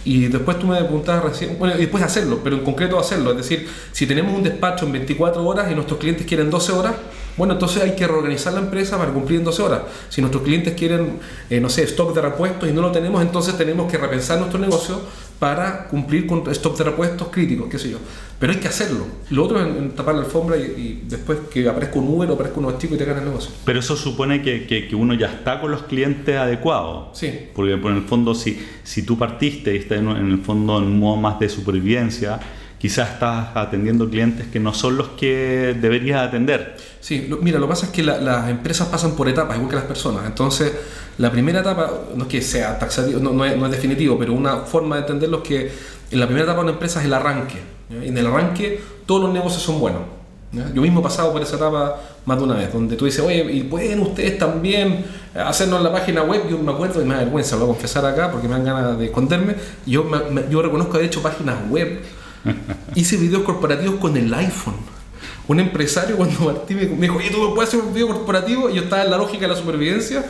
Y 0.05 0.27
después 0.27 0.59
tú 0.59 0.67
me 0.67 0.77
preguntabas 0.79 1.25
recién, 1.25 1.59
bueno, 1.59 1.77
después 1.77 2.03
hacerlo, 2.03 2.41
pero 2.43 2.57
en 2.57 2.65
concreto 2.65 2.99
hacerlo. 2.99 3.31
Es 3.31 3.37
decir, 3.37 3.69
si 3.93 4.07
tenemos 4.07 4.35
un 4.35 4.43
despacho 4.43 4.85
en 4.85 4.93
24 4.93 5.45
horas 5.47 5.71
y 5.71 5.75
nuestros 5.75 6.01
clientes 6.01 6.27
quieren 6.27 6.51
12 6.51 6.73
horas, 6.73 6.95
bueno, 7.37 7.55
entonces 7.55 7.83
hay 7.83 7.95
que 7.95 8.07
reorganizar 8.07 8.53
la 8.53 8.61
empresa 8.61 8.99
para 8.99 9.13
cumplir 9.13 9.39
en 9.39 9.45
12 9.45 9.63
horas. 9.63 9.83
Si 10.09 10.21
nuestros 10.21 10.43
clientes 10.43 10.75
quieren, 10.75 11.21
eh, 11.49 11.61
no 11.61 11.69
sé, 11.69 11.85
stock 11.85 12.15
de 12.15 12.21
repuestos 12.21 12.69
y 12.69 12.73
no 12.73 12.83
lo 12.83 12.91
tenemos, 12.91 13.23
entonces 13.23 13.57
tenemos 13.57 13.91
que 13.91 13.97
repensar 13.97 14.39
nuestro 14.39 14.59
negocio 14.59 15.01
para 15.43 15.89
cumplir 15.89 16.25
con 16.25 16.49
stock 16.53 16.79
de 16.79 16.85
repuestos 16.85 17.27
críticos, 17.27 17.69
qué 17.69 17.77
sé 17.77 17.91
yo. 17.91 17.99
Pero 18.39 18.53
hay 18.53 18.61
que 18.61 18.69
hacerlo. 18.69 19.05
Lo 19.31 19.43
otro 19.43 19.61
es 19.61 19.97
tapar 19.97 20.15
la 20.15 20.21
alfombra 20.21 20.57
y, 20.57 21.03
después 21.09 21.41
que 21.53 21.69
aparezca 21.69 21.99
un 21.99 22.15
Uber 22.15 22.31
o 22.31 22.35
aparezca 22.35 22.61
un 22.61 22.79
chico 22.79 22.95
y 22.95 22.99
te 22.99 23.11
el 23.11 23.25
negocio. 23.25 23.51
Pero 23.65 23.81
eso 23.81 23.97
supone 23.97 24.41
que, 24.41 24.69
que, 24.69 24.95
uno 24.95 25.15
ya 25.15 25.27
está 25.27 25.61
con 25.61 25.73
los 25.73 25.83
clientes 25.83 26.37
adecuados. 26.37 27.19
Sí. 27.19 27.49
Porque 27.53 27.73
en 27.73 27.97
el 27.97 28.03
fondo, 28.05 28.37
si, 28.37 28.57
si 28.85 29.03
tú 29.03 29.19
partiste 29.19 29.75
y 29.75 29.79
estás 29.79 29.99
en, 29.99 30.11
en 30.11 30.31
el 30.31 30.39
fondo 30.43 30.79
en 30.79 30.85
un 30.85 31.01
modo 31.01 31.17
más 31.17 31.41
de 31.41 31.49
supervivencia, 31.49 32.39
quizás 32.83 33.11
estás 33.11 33.51
atendiendo 33.55 34.11
clientes 34.11 34.49
que 34.49 34.59
no 34.59 34.75
son 34.75 34.97
los 34.97 35.11
que 35.11 35.79
deberías 35.81 36.27
atender. 36.27 36.77
Sí, 36.99 37.31
mira, 37.41 37.61
lo 37.61 37.67
que 37.67 37.71
pasa 37.71 37.87
es 37.87 37.93
que 37.93 38.03
las 38.03 38.51
empresas 38.51 38.89
pasan 38.89 39.13
por 39.13 39.29
etapas, 39.29 39.55
igual 39.55 39.71
que 39.71 39.77
las 39.77 39.85
personas. 39.85 40.27
Entonces, 40.27 40.73
la 41.17 41.31
primera 41.31 41.61
etapa, 41.61 41.89
no 42.17 42.25
es 42.25 42.29
que 42.29 42.43
sea 42.43 42.81
taxativo, 42.81 43.21
no, 43.21 43.45
es, 43.45 43.71
definitivo, 43.71 44.19
pero 44.19 44.33
una 44.33 44.63
forma 44.63 44.97
de 44.97 45.03
entenderlo 45.03 45.37
es 45.37 45.43
que 45.45 45.73
en 46.11 46.19
la 46.19 46.27
primera 46.27 46.43
etapa 46.43 46.59
de 46.59 46.65
una 46.65 46.73
empresa 46.73 46.99
es 46.99 47.07
el 47.07 47.15
arranque. 47.15 47.61
Y 47.89 48.09
en 48.09 48.19
el 48.19 48.27
arranque 48.27 48.81
todos 49.07 49.23
los 49.23 49.33
negocios 49.33 49.63
son 49.63 49.79
buenos. 49.79 50.03
Yo 50.75 50.83
mismo 50.83 50.99
he 50.99 51.03
pasado 51.05 51.33
por 51.33 51.41
esa 51.41 51.55
etapa 51.55 52.01
más 52.27 52.37
de 52.37 52.45
una 52.45 52.55
vez, 52.57 52.73
donde 52.73 52.97
tú 52.97 53.05
dices, 53.05 53.25
oye, 53.25 53.45
¿y 53.53 53.63
pueden 53.63 54.01
ustedes 54.01 54.39
también 54.39 55.05
hacernos 55.37 55.81
la 55.83 55.93
página 55.93 56.25
web? 56.25 56.49
Yo 56.51 56.59
me 56.59 56.73
acuerdo 56.73 57.01
y 57.01 57.05
me 57.05 57.15
da 57.15 57.21
vergüenza, 57.21 57.55
lo 57.55 57.67
voy 57.67 57.71
a 57.71 57.75
confesar 57.75 58.05
acá 58.05 58.33
porque 58.33 58.49
me 58.49 58.55
dan 58.55 58.65
ganas 58.65 58.99
de 58.99 59.05
esconderme. 59.05 59.55
Yo, 59.87 60.05
yo 60.51 60.63
reconozco 60.63 60.95
haber 60.95 61.07
hecho 61.07 61.23
páginas 61.23 61.57
web 61.71 62.01
Hice 62.95 63.17
videos 63.17 63.43
corporativos 63.43 63.97
con 63.97 64.17
el 64.17 64.33
iPhone. 64.35 64.75
un 65.49 65.61
empresario 65.61 66.17
cuando 66.17 66.41
Martín 66.53 66.77
me, 66.77 67.07
dijo, 67.07 67.17
oye, 67.19 67.31
¿tú 67.31 67.55
puedes 67.55 67.69
hacer 67.69 67.81
un 67.81 67.93
video 67.95 68.09
corporativo? 68.09 68.71
Y 68.71 68.75
yo 68.75 68.83
estaba 68.83 69.05
en 69.05 69.11
la 69.11 69.17
lógica 69.19 69.43
de 69.43 69.49
la 69.49 69.57
supervivencia. 69.57 70.25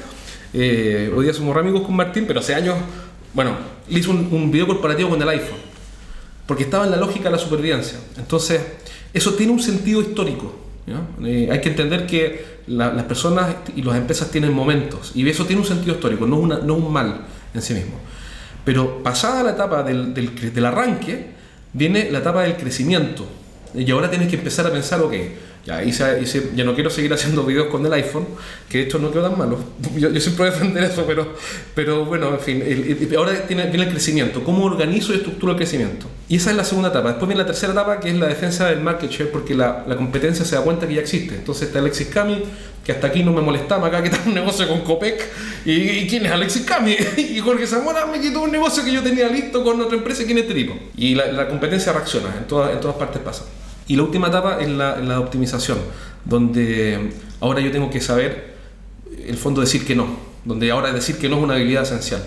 Eh, 0.55 1.13
hoy 1.17 1.25
día 1.25 1.35
somos 1.35 1.57
amigos 1.57 1.83
con 1.83 1.97
Martín, 1.97 2.25
pero 2.27 2.41
hace 2.41 2.55
años, 2.55 2.77
bueno, 3.35 3.53
le 3.89 3.99
hice 3.99 4.11
un, 4.11 4.29
un 4.31 4.51
video 4.51 4.67
corporativo 4.67 5.09
con 5.11 5.21
el 5.23 5.29
iPhone. 5.29 5.59
Porque 6.47 6.65
estaba 6.65 6.85
en 6.85 6.91
la 6.91 6.97
lógica 6.97 7.25
de 7.25 7.31
la 7.33 7.39
supervivencia. 7.39 7.99
Entonces, 8.19 8.61
eso 9.15 9.35
tiene 9.35 9.53
un 9.53 9.61
sentido 9.61 10.01
histórico. 10.03 10.59
Eh, 11.25 11.49
hay 11.51 11.61
que 11.61 11.69
entender 11.69 12.07
que 12.07 12.45
la- 12.67 12.93
las 12.93 13.05
personas 13.05 13.55
y 13.77 13.83
las 13.83 13.97
empresas 13.97 14.31
tienen 14.31 14.53
momentos. 14.53 15.13
Y 15.15 15.27
eso 15.29 15.47
tiene 15.47 15.63
un 15.63 15.69
sentido 15.69 15.95
histórico, 15.95 16.27
no, 16.27 16.37
una- 16.37 16.59
no 16.59 16.75
un 16.75 16.93
mal 16.93 17.23
en 17.55 17.63
sí 17.63 17.73
mismo. 17.75 17.95
Pero 18.65 19.03
pasada 19.03 19.43
la 19.45 19.51
etapa 19.53 19.83
del, 19.83 20.13
del 20.13 20.53
del 20.53 20.65
arranque, 20.67 21.27
viene 21.73 22.11
la 22.11 22.19
etapa 22.19 22.43
del 22.43 22.57
crecimiento. 22.57 23.27
Y 23.75 23.91
ahora 23.91 24.11
tienes 24.11 24.29
que 24.29 24.37
empezar 24.37 24.67
a 24.67 24.73
pensar, 24.73 25.01
ok, 25.01 25.15
ya, 25.65 25.83
hice, 25.85 26.21
hice- 26.21 26.51
ya 26.57 26.65
no 26.65 26.75
quiero 26.75 26.91
seguir 26.91 27.13
haciendo 27.13 27.45
videos 27.45 27.69
con 27.69 27.85
el 27.87 27.93
iPhone, 27.93 28.27
que 28.69 28.79
de 28.79 28.85
hecho 28.85 28.99
no 28.99 29.11
quedó 29.13 29.29
tan 29.29 29.39
malo. 29.39 29.59
Yo, 29.97 30.11
yo 30.11 30.21
siempre 30.21 30.47
voy 30.47 30.49
a 30.49 30.59
defender 30.59 30.83
eso, 30.85 31.05
pero, 31.07 31.35
pero 31.75 32.05
bueno, 32.05 32.31
en 32.31 32.41
fin, 32.41 32.63
el- 32.67 32.97
el- 33.11 33.17
ahora 33.17 33.33
tiene, 33.47 33.67
viene 33.67 33.85
el 33.85 33.91
crecimiento. 33.91 34.43
¿Cómo 34.43 34.65
organizo 34.65 35.13
y 35.13 35.17
estructuro 35.17 35.53
el 35.53 35.59
crecimiento? 35.59 36.07
Y 36.29 36.37
esa 36.37 36.51
es 36.51 36.57
la 36.57 36.65
segunda 36.65 36.89
etapa. 36.89 37.09
Después 37.11 37.29
viene 37.29 37.43
la 37.43 37.47
tercera 37.47 37.73
etapa, 37.73 38.01
que 38.01 38.09
es 38.09 38.17
la 38.17 38.27
defensa 38.27 38.67
del 38.69 38.81
market 38.81 39.11
share, 39.11 39.31
porque 39.31 39.55
la, 39.55 39.85
la 39.87 39.97
competencia 39.97 40.45
se 40.45 40.57
da 40.57 40.63
cuenta 40.63 40.89
que 40.89 40.95
ya 40.95 41.01
existe. 41.03 41.35
Entonces 41.37 41.69
está 41.69 41.79
Alexis 41.79 42.09
Cami, 42.09 42.43
que 42.85 42.91
hasta 42.93 43.07
aquí 43.07 43.23
no 43.23 43.33
me 43.33 43.43
molestaba, 43.43 43.87
acá 43.89 44.03
que 44.03 44.09
está 44.09 44.21
un 44.27 44.35
negocio 44.35 44.67
con 44.67 44.81
Copec. 44.81 45.23
¿Y, 45.65 45.73
y 45.73 46.07
quién 46.09 46.27
es 46.27 46.33
Alexis 46.33 46.63
Cami? 46.63 46.97
Y 47.19 47.39
Jorge 47.41 47.67
Zamora 47.67 48.07
me 48.07 48.21
quitó 48.21 48.41
un 48.43 48.51
negocio 48.51 48.83
que 48.85 48.91
yo 48.93 49.03
tenía 49.03 49.29
listo 49.29 49.63
con 49.63 49.81
otra 49.81 49.97
empresa. 49.97 50.25
¿Quién 50.25 50.39
es 50.39 50.45
este 50.45 50.55
tipo? 50.55 50.75
Y 50.97 51.15
la, 51.15 51.31
la 51.31 51.49
competencia 51.49 51.93
reacciona, 51.93 52.35
en, 52.39 52.47
todas 52.49 52.73
en 52.73 52.81
todas 52.81 52.97
partes 52.97 53.21
pasa. 53.23 53.45
Y 53.89 53.97
la 53.97 54.03
última 54.03 54.29
etapa 54.29 54.59
es 54.61 54.69
la, 54.69 55.21
optimización, 55.21 55.79
donde 56.25 57.11
ahora 57.41 57.61
yo 57.61 57.71
tengo 57.71 57.91
que 57.91 58.01
saber, 58.01 58.55
el 59.27 59.37
fondo, 59.37 59.61
decir 59.61 59.85
que 59.85 59.95
no, 59.95 60.07
donde 60.45 60.71
ahora 60.71 60.93
decir 60.93 61.19
que 61.19 61.29
no 61.29 61.37
es 61.39 61.43
una 61.43 61.55
habilidad 61.55 61.83
esencial. 61.83 62.23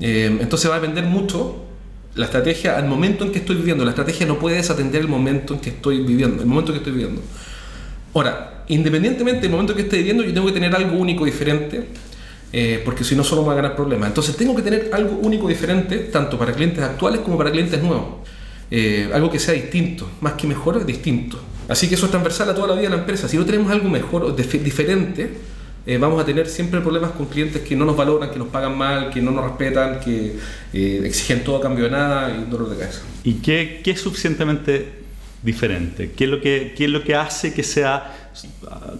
Eh, 0.00 0.36
entonces 0.40 0.70
va 0.70 0.76
a 0.76 0.80
depender 0.80 1.04
mucho 1.04 1.66
la 2.14 2.24
estrategia 2.24 2.76
al 2.76 2.86
momento 2.86 3.24
en 3.24 3.32
que 3.32 3.38
estoy 3.38 3.56
viviendo. 3.56 3.84
La 3.84 3.90
estrategia 3.90 4.26
no 4.26 4.38
puede 4.38 4.56
desatender 4.56 5.02
el 5.02 5.08
momento 5.08 5.54
en 5.54 5.60
que 5.60 5.70
estoy 5.70 6.02
viviendo, 6.02 6.42
el 6.42 6.48
momento 6.48 6.72
en 6.72 6.78
que 6.78 6.78
estoy 6.78 6.92
viviendo. 6.92 7.22
Ahora, 8.14 8.64
independientemente 8.68 9.42
del 9.42 9.50
momento 9.50 9.74
que 9.74 9.82
esté 9.82 9.98
viviendo, 9.98 10.24
yo 10.24 10.32
tengo 10.32 10.46
que 10.46 10.52
tener 10.52 10.74
algo 10.74 10.96
único, 10.96 11.24
diferente, 11.24 11.88
eh, 12.52 12.80
porque 12.84 13.04
si 13.04 13.14
no 13.14 13.22
solo 13.22 13.42
me 13.42 13.48
va 13.48 13.52
a 13.52 13.56
ganar 13.56 13.76
problemas. 13.76 14.08
Entonces 14.08 14.36
tengo 14.36 14.56
que 14.56 14.62
tener 14.62 14.90
algo 14.92 15.18
único, 15.22 15.46
diferente, 15.48 15.98
tanto 15.98 16.38
para 16.38 16.52
clientes 16.52 16.82
actuales 16.82 17.20
como 17.20 17.36
para 17.36 17.50
clientes 17.50 17.82
nuevos. 17.82 18.26
Eh, 18.70 19.08
algo 19.14 19.30
que 19.30 19.38
sea 19.38 19.54
distinto, 19.54 20.08
más 20.20 20.32
que 20.34 20.46
mejor, 20.46 20.84
distinto. 20.84 21.38
Así 21.68 21.88
que 21.88 21.94
eso 21.94 22.06
es 22.06 22.10
transversal 22.10 22.50
a 22.50 22.54
toda 22.54 22.68
la 22.68 22.74
vida 22.74 22.84
de 22.84 22.96
la 22.96 23.00
empresa. 23.00 23.28
Si 23.28 23.36
no 23.36 23.44
tenemos 23.44 23.70
algo 23.70 23.88
mejor 23.88 24.24
o 24.24 24.36
dif- 24.36 24.60
diferente, 24.62 25.30
eh, 25.86 25.98
vamos 25.98 26.20
a 26.20 26.24
tener 26.24 26.48
siempre 26.48 26.80
problemas 26.80 27.12
con 27.12 27.26
clientes 27.26 27.62
que 27.62 27.76
no 27.76 27.84
nos 27.84 27.96
valoran, 27.96 28.30
que 28.30 28.38
nos 28.38 28.48
pagan 28.48 28.76
mal, 28.76 29.10
que 29.10 29.20
no 29.22 29.30
nos 29.30 29.44
respetan, 29.44 30.00
que 30.00 30.36
eh, 30.72 31.00
exigen 31.04 31.44
todo 31.44 31.58
a 31.58 31.60
cambio 31.62 31.84
de 31.84 31.90
nada 31.92 32.34
y 32.34 32.38
un 32.42 32.50
dolor 32.50 32.70
de 32.70 32.76
cabeza. 32.76 33.02
¿Y 33.22 33.34
qué, 33.34 33.80
qué 33.84 33.92
es 33.92 34.00
suficientemente 34.00 35.06
diferente? 35.42 36.10
¿Qué 36.16 36.24
es, 36.24 36.30
lo 36.30 36.40
que, 36.40 36.74
¿Qué 36.76 36.86
es 36.86 36.90
lo 36.90 37.04
que 37.04 37.14
hace 37.14 37.54
que 37.54 37.62
sea, 37.62 38.30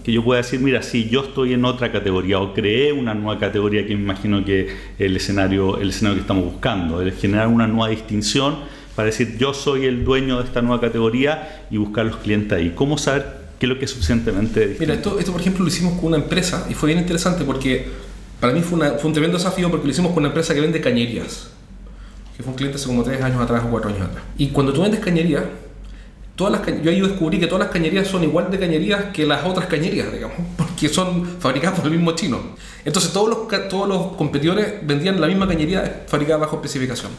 que 0.03 0.13
yo 0.13 0.23
pueda 0.23 0.41
decir, 0.41 0.61
mira, 0.61 0.81
sí, 0.81 1.09
yo 1.09 1.25
estoy 1.25 1.53
en 1.53 1.65
otra 1.65 1.91
categoría 1.91 2.39
o 2.39 2.53
creé 2.53 2.93
una 2.93 3.13
nueva 3.13 3.37
categoría 3.39 3.85
que 3.85 3.95
me 3.95 4.01
imagino 4.03 4.45
que 4.45 4.69
el 4.97 5.15
escenario, 5.17 5.77
el 5.79 5.89
escenario 5.89 6.15
que 6.15 6.21
estamos 6.21 6.45
buscando, 6.45 7.01
el 7.01 7.11
generar 7.11 7.47
una 7.49 7.67
nueva 7.67 7.89
distinción 7.89 8.59
para 8.97 9.05
decir, 9.05 9.37
yo 9.37 9.53
soy 9.53 9.85
el 9.85 10.03
dueño 10.03 10.39
de 10.39 10.45
esta 10.45 10.63
nueva 10.63 10.81
categoría 10.81 11.65
y 11.69 11.77
buscar 11.77 12.03
los 12.07 12.17
clientes 12.17 12.51
ahí. 12.57 12.71
¿Cómo 12.75 12.97
saber 12.97 13.45
qué 13.59 13.67
es 13.67 13.69
lo 13.69 13.77
que 13.77 13.85
es 13.85 13.91
suficientemente 13.91 14.59
distinto? 14.61 14.79
Mira, 14.81 14.93
esto, 14.95 15.19
esto 15.19 15.31
por 15.31 15.39
ejemplo 15.39 15.61
lo 15.63 15.69
hicimos 15.69 15.93
con 15.99 16.05
una 16.05 16.17
empresa 16.17 16.65
y 16.67 16.73
fue 16.73 16.87
bien 16.87 16.97
interesante 16.99 17.43
porque 17.45 17.87
para 18.39 18.53
mí 18.53 18.61
fue, 18.61 18.79
una- 18.79 18.93
fue 18.93 19.05
un 19.09 19.13
tremendo 19.13 19.37
desafío 19.37 19.69
porque 19.69 19.85
lo 19.85 19.91
hicimos 19.91 20.13
con 20.13 20.21
una 20.23 20.29
empresa 20.29 20.55
que 20.55 20.61
vende 20.61 20.81
cañerías, 20.81 21.49
que 22.35 22.41
fue 22.41 22.49
un 22.51 22.57
cliente 22.57 22.77
hace 22.77 22.87
como 22.87 23.03
tres 23.03 23.21
años 23.21 23.39
atrás 23.39 23.63
o 23.65 23.69
cuatro 23.69 23.89
años 23.91 24.01
atrás. 24.01 24.23
Y 24.37 24.47
cuando 24.47 24.73
tú 24.73 24.81
vendes 24.81 24.99
cañerías, 24.99 25.43
todas 26.35 26.53
las 26.53 26.83
yo 26.83 26.89
ahí 26.89 26.99
descubrí 27.01 27.39
que 27.39 27.45
todas 27.45 27.65
las 27.65 27.69
cañerías 27.73 28.07
son 28.07 28.23
igual 28.23 28.49
de 28.49 28.57
cañerías 28.57 29.05
que 29.13 29.27
las 29.27 29.45
otras 29.45 29.67
cañerías, 29.67 30.11
digamos, 30.11 30.37
porque 30.57 30.89
son 30.89 31.23
fabricadas 31.39 31.79
por 31.79 31.87
el 31.87 31.95
mismo 31.97 32.13
chino. 32.13 32.39
Entonces 32.83 33.13
todos 33.13 33.29
los, 33.29 33.69
todos 33.69 33.87
los 33.87 34.15
competidores 34.15 34.85
vendían 34.87 35.21
la 35.21 35.27
misma 35.27 35.47
cañería 35.47 36.03
fabricada 36.07 36.39
bajo 36.39 36.55
especificación. 36.55 37.11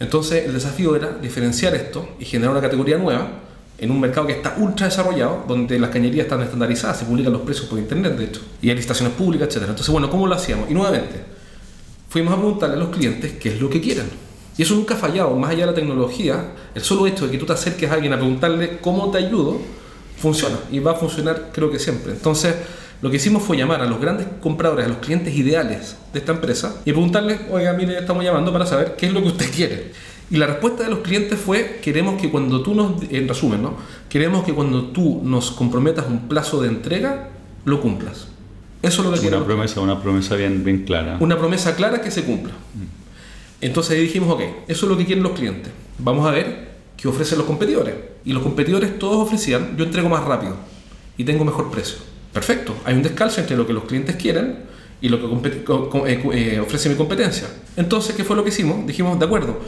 Entonces 0.00 0.46
el 0.46 0.54
desafío 0.54 0.96
era 0.96 1.10
diferenciar 1.12 1.74
esto 1.74 2.08
y 2.18 2.24
generar 2.24 2.52
una 2.52 2.62
categoría 2.62 2.98
nueva 2.98 3.28
en 3.78 3.90
un 3.90 4.00
mercado 4.00 4.26
que 4.26 4.32
está 4.34 4.56
ultra 4.58 4.86
desarrollado, 4.86 5.44
donde 5.46 5.78
las 5.78 5.90
cañerías 5.90 6.24
están 6.24 6.42
estandarizadas, 6.42 6.98
se 6.98 7.04
publican 7.04 7.32
los 7.32 7.42
precios 7.42 7.66
por 7.66 7.78
internet, 7.78 8.16
de 8.16 8.24
hecho, 8.24 8.40
y 8.60 8.68
hay 8.68 8.76
licitaciones 8.76 9.14
públicas, 9.14 9.48
etc. 9.48 9.66
Entonces, 9.68 9.88
bueno, 9.88 10.10
¿cómo 10.10 10.26
lo 10.26 10.34
hacíamos? 10.34 10.70
Y 10.70 10.74
nuevamente, 10.74 11.16
fuimos 12.08 12.34
a 12.34 12.36
preguntarle 12.36 12.76
a 12.76 12.78
los 12.78 12.90
clientes 12.90 13.32
qué 13.40 13.50
es 13.50 13.60
lo 13.60 13.70
que 13.70 13.80
quieren. 13.80 14.06
Y 14.58 14.62
eso 14.62 14.74
nunca 14.74 14.94
ha 14.94 14.96
fallado, 14.98 15.34
más 15.36 15.50
allá 15.50 15.60
de 15.60 15.66
la 15.72 15.74
tecnología, 15.74 16.52
el 16.74 16.82
solo 16.82 17.06
hecho 17.06 17.24
de 17.24 17.32
que 17.32 17.38
tú 17.38 17.46
te 17.46 17.54
acerques 17.54 17.90
a 17.90 17.94
alguien 17.94 18.12
a 18.12 18.16
preguntarle 18.16 18.78
cómo 18.82 19.10
te 19.10 19.16
ayudo, 19.16 19.58
funciona 20.18 20.58
y 20.70 20.80
va 20.80 20.92
a 20.92 20.94
funcionar 20.96 21.50
creo 21.52 21.70
que 21.70 21.78
siempre. 21.78 22.12
Entonces, 22.12 22.54
lo 23.02 23.10
que 23.10 23.16
hicimos 23.16 23.42
fue 23.42 23.56
llamar 23.56 23.80
a 23.80 23.86
los 23.86 24.00
grandes 24.00 24.26
compradores, 24.42 24.84
a 24.84 24.88
los 24.88 24.98
clientes 24.98 25.34
ideales 25.34 25.96
de 26.12 26.18
esta 26.18 26.32
empresa 26.32 26.82
y 26.84 26.92
preguntarles, 26.92 27.40
oiga, 27.50 27.72
mire, 27.72 27.98
estamos 27.98 28.22
llamando 28.22 28.52
para 28.52 28.66
saber 28.66 28.94
qué 28.96 29.06
es 29.06 29.12
lo 29.12 29.22
que 29.22 29.28
usted 29.28 29.50
quiere. 29.54 29.92
Y 30.30 30.36
la 30.36 30.46
respuesta 30.46 30.84
de 30.84 30.90
los 30.90 31.00
clientes 31.00 31.38
fue, 31.38 31.80
queremos 31.82 32.20
que 32.20 32.30
cuando 32.30 32.62
tú 32.62 32.74
nos, 32.74 33.02
en 33.10 33.26
resumen, 33.26 33.62
¿no? 33.62 33.74
Queremos 34.08 34.44
que 34.44 34.52
cuando 34.52 34.84
tú 34.86 35.20
nos 35.24 35.50
comprometas 35.50 36.06
un 36.06 36.28
plazo 36.28 36.62
de 36.62 36.68
entrega, 36.68 37.30
lo 37.64 37.80
cumplas. 37.80 38.28
Eso 38.82 39.02
es 39.02 39.08
lo 39.08 39.14
que 39.14 39.20
quieren 39.20 39.38
Una 39.40 39.46
promesa, 39.46 39.80
una 39.80 40.00
promesa 40.00 40.36
bien, 40.36 40.62
bien 40.62 40.84
clara. 40.84 41.16
una 41.20 41.36
promesa 41.36 41.74
clara 41.74 42.00
que 42.00 42.10
se 42.10 42.24
cumpla. 42.24 42.52
Entonces 43.60 43.96
ahí 43.96 44.02
dijimos, 44.02 44.30
ok, 44.30 44.40
eso 44.68 44.86
es 44.86 44.90
lo 44.90 44.96
que 44.96 45.04
quieren 45.04 45.22
los 45.22 45.32
clientes. 45.32 45.72
Vamos 45.98 46.26
a 46.26 46.30
ver 46.30 46.70
qué 46.96 47.08
ofrecen 47.08 47.38
los 47.38 47.46
competidores. 47.46 47.94
Y 48.24 48.32
los 48.32 48.42
competidores 48.42 48.98
todos 48.98 49.16
ofrecían, 49.16 49.76
yo 49.76 49.84
entrego 49.84 50.08
más 50.08 50.24
rápido 50.24 50.56
y 51.16 51.24
tengo 51.24 51.44
mejor 51.44 51.70
precio. 51.70 52.09
Perfecto, 52.32 52.74
hay 52.84 52.94
un 52.94 53.02
descalzo 53.02 53.40
entre 53.40 53.56
lo 53.56 53.66
que 53.66 53.72
los 53.72 53.84
clientes 53.84 54.16
quieren 54.16 54.58
y 55.00 55.08
lo 55.08 55.18
que 55.18 55.50
eh, 56.06 56.22
eh, 56.32 56.60
ofrece 56.60 56.88
mi 56.88 56.94
competencia. 56.94 57.48
Entonces, 57.76 58.14
¿qué 58.14 58.24
fue 58.24 58.36
lo 58.36 58.44
que 58.44 58.50
hicimos? 58.50 58.86
Dijimos, 58.86 59.18
de 59.18 59.24
acuerdo, 59.24 59.58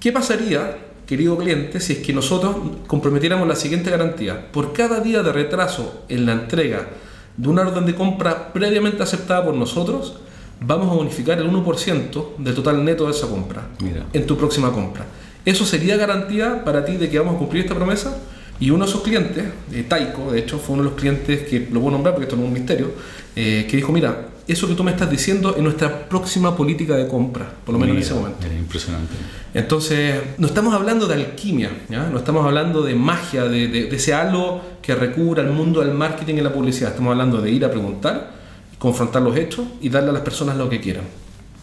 ¿qué 0.00 0.12
pasaría, 0.12 0.78
querido 1.06 1.36
cliente, 1.36 1.78
si 1.80 1.94
es 1.94 1.98
que 2.00 2.12
nosotros 2.12 2.56
comprometiéramos 2.86 3.46
la 3.46 3.54
siguiente 3.54 3.90
garantía? 3.90 4.50
Por 4.50 4.72
cada 4.72 5.00
día 5.00 5.22
de 5.22 5.32
retraso 5.32 6.04
en 6.08 6.26
la 6.26 6.32
entrega 6.32 6.88
de 7.36 7.48
una 7.48 7.62
orden 7.62 7.86
de 7.86 7.94
compra 7.94 8.52
previamente 8.52 9.02
aceptada 9.02 9.44
por 9.44 9.54
nosotros, 9.54 10.16
vamos 10.60 10.90
a 10.90 10.94
bonificar 10.94 11.38
el 11.38 11.50
1% 11.50 12.36
del 12.38 12.54
total 12.54 12.84
neto 12.84 13.04
de 13.04 13.12
esa 13.12 13.28
compra 13.28 13.68
Mira. 13.80 14.06
en 14.12 14.26
tu 14.26 14.36
próxima 14.36 14.72
compra. 14.72 15.06
¿Eso 15.44 15.64
sería 15.64 15.96
garantía 15.96 16.64
para 16.64 16.84
ti 16.84 16.96
de 16.96 17.10
que 17.10 17.18
vamos 17.18 17.34
a 17.34 17.38
cumplir 17.38 17.64
esta 17.64 17.74
promesa? 17.74 18.16
Y 18.62 18.70
uno 18.70 18.84
de 18.84 18.90
esos 18.90 19.02
clientes, 19.02 19.44
eh, 19.72 19.84
Taiko, 19.88 20.30
de 20.32 20.38
hecho, 20.38 20.58
fue 20.58 20.74
uno 20.74 20.84
de 20.84 20.90
los 20.90 20.98
clientes 21.00 21.42
que 21.48 21.68
lo 21.72 21.80
voy 21.80 21.88
a 21.88 21.92
nombrar 21.92 22.14
porque 22.14 22.26
esto 22.26 22.36
no 22.36 22.42
es 22.42 22.48
un 22.48 22.54
misterio, 22.54 22.92
eh, 23.34 23.66
que 23.68 23.76
dijo, 23.76 23.90
mira, 23.92 24.28
eso 24.46 24.68
que 24.68 24.74
tú 24.74 24.84
me 24.84 24.90
estás 24.92 25.10
diciendo 25.10 25.54
es 25.56 25.62
nuestra 25.62 26.08
próxima 26.08 26.56
política 26.56 26.94
de 26.96 27.08
compra, 27.08 27.50
por 27.64 27.72
lo 27.72 27.78
menos 27.80 27.94
en 27.94 27.96
Mira, 28.00 28.06
ese 28.06 28.14
momento. 28.14 28.46
impresionante. 28.46 29.14
Entonces, 29.54 30.20
no 30.38 30.46
estamos 30.46 30.74
hablando 30.74 31.06
de 31.08 31.14
alquimia, 31.14 31.70
¿ya? 31.88 32.08
no 32.08 32.18
estamos 32.18 32.44
hablando 32.46 32.82
de 32.82 32.94
magia, 32.94 33.44
de, 33.44 33.66
de- 33.68 33.84
de 33.86 33.96
ese 33.96 34.14
halo 34.14 34.60
que 34.80 34.94
recubra 34.94 35.42
el 35.42 35.50
mundo 35.50 35.80
del 35.80 35.92
marketing 35.94 36.36
y 36.36 36.40
la 36.40 36.52
publicidad. 36.52 36.90
Estamos 36.90 37.10
hablando 37.12 37.40
de 37.40 37.50
ir 37.50 37.64
a 37.64 37.70
preguntar, 37.70 38.30
confrontar 38.78 39.22
los 39.22 39.36
hechos 39.36 39.64
y 39.80 39.88
darle 39.88 40.10
a 40.10 40.12
las 40.12 40.22
personas 40.22 40.56
lo 40.56 40.68
que 40.68 40.80
quieran. 40.80 41.04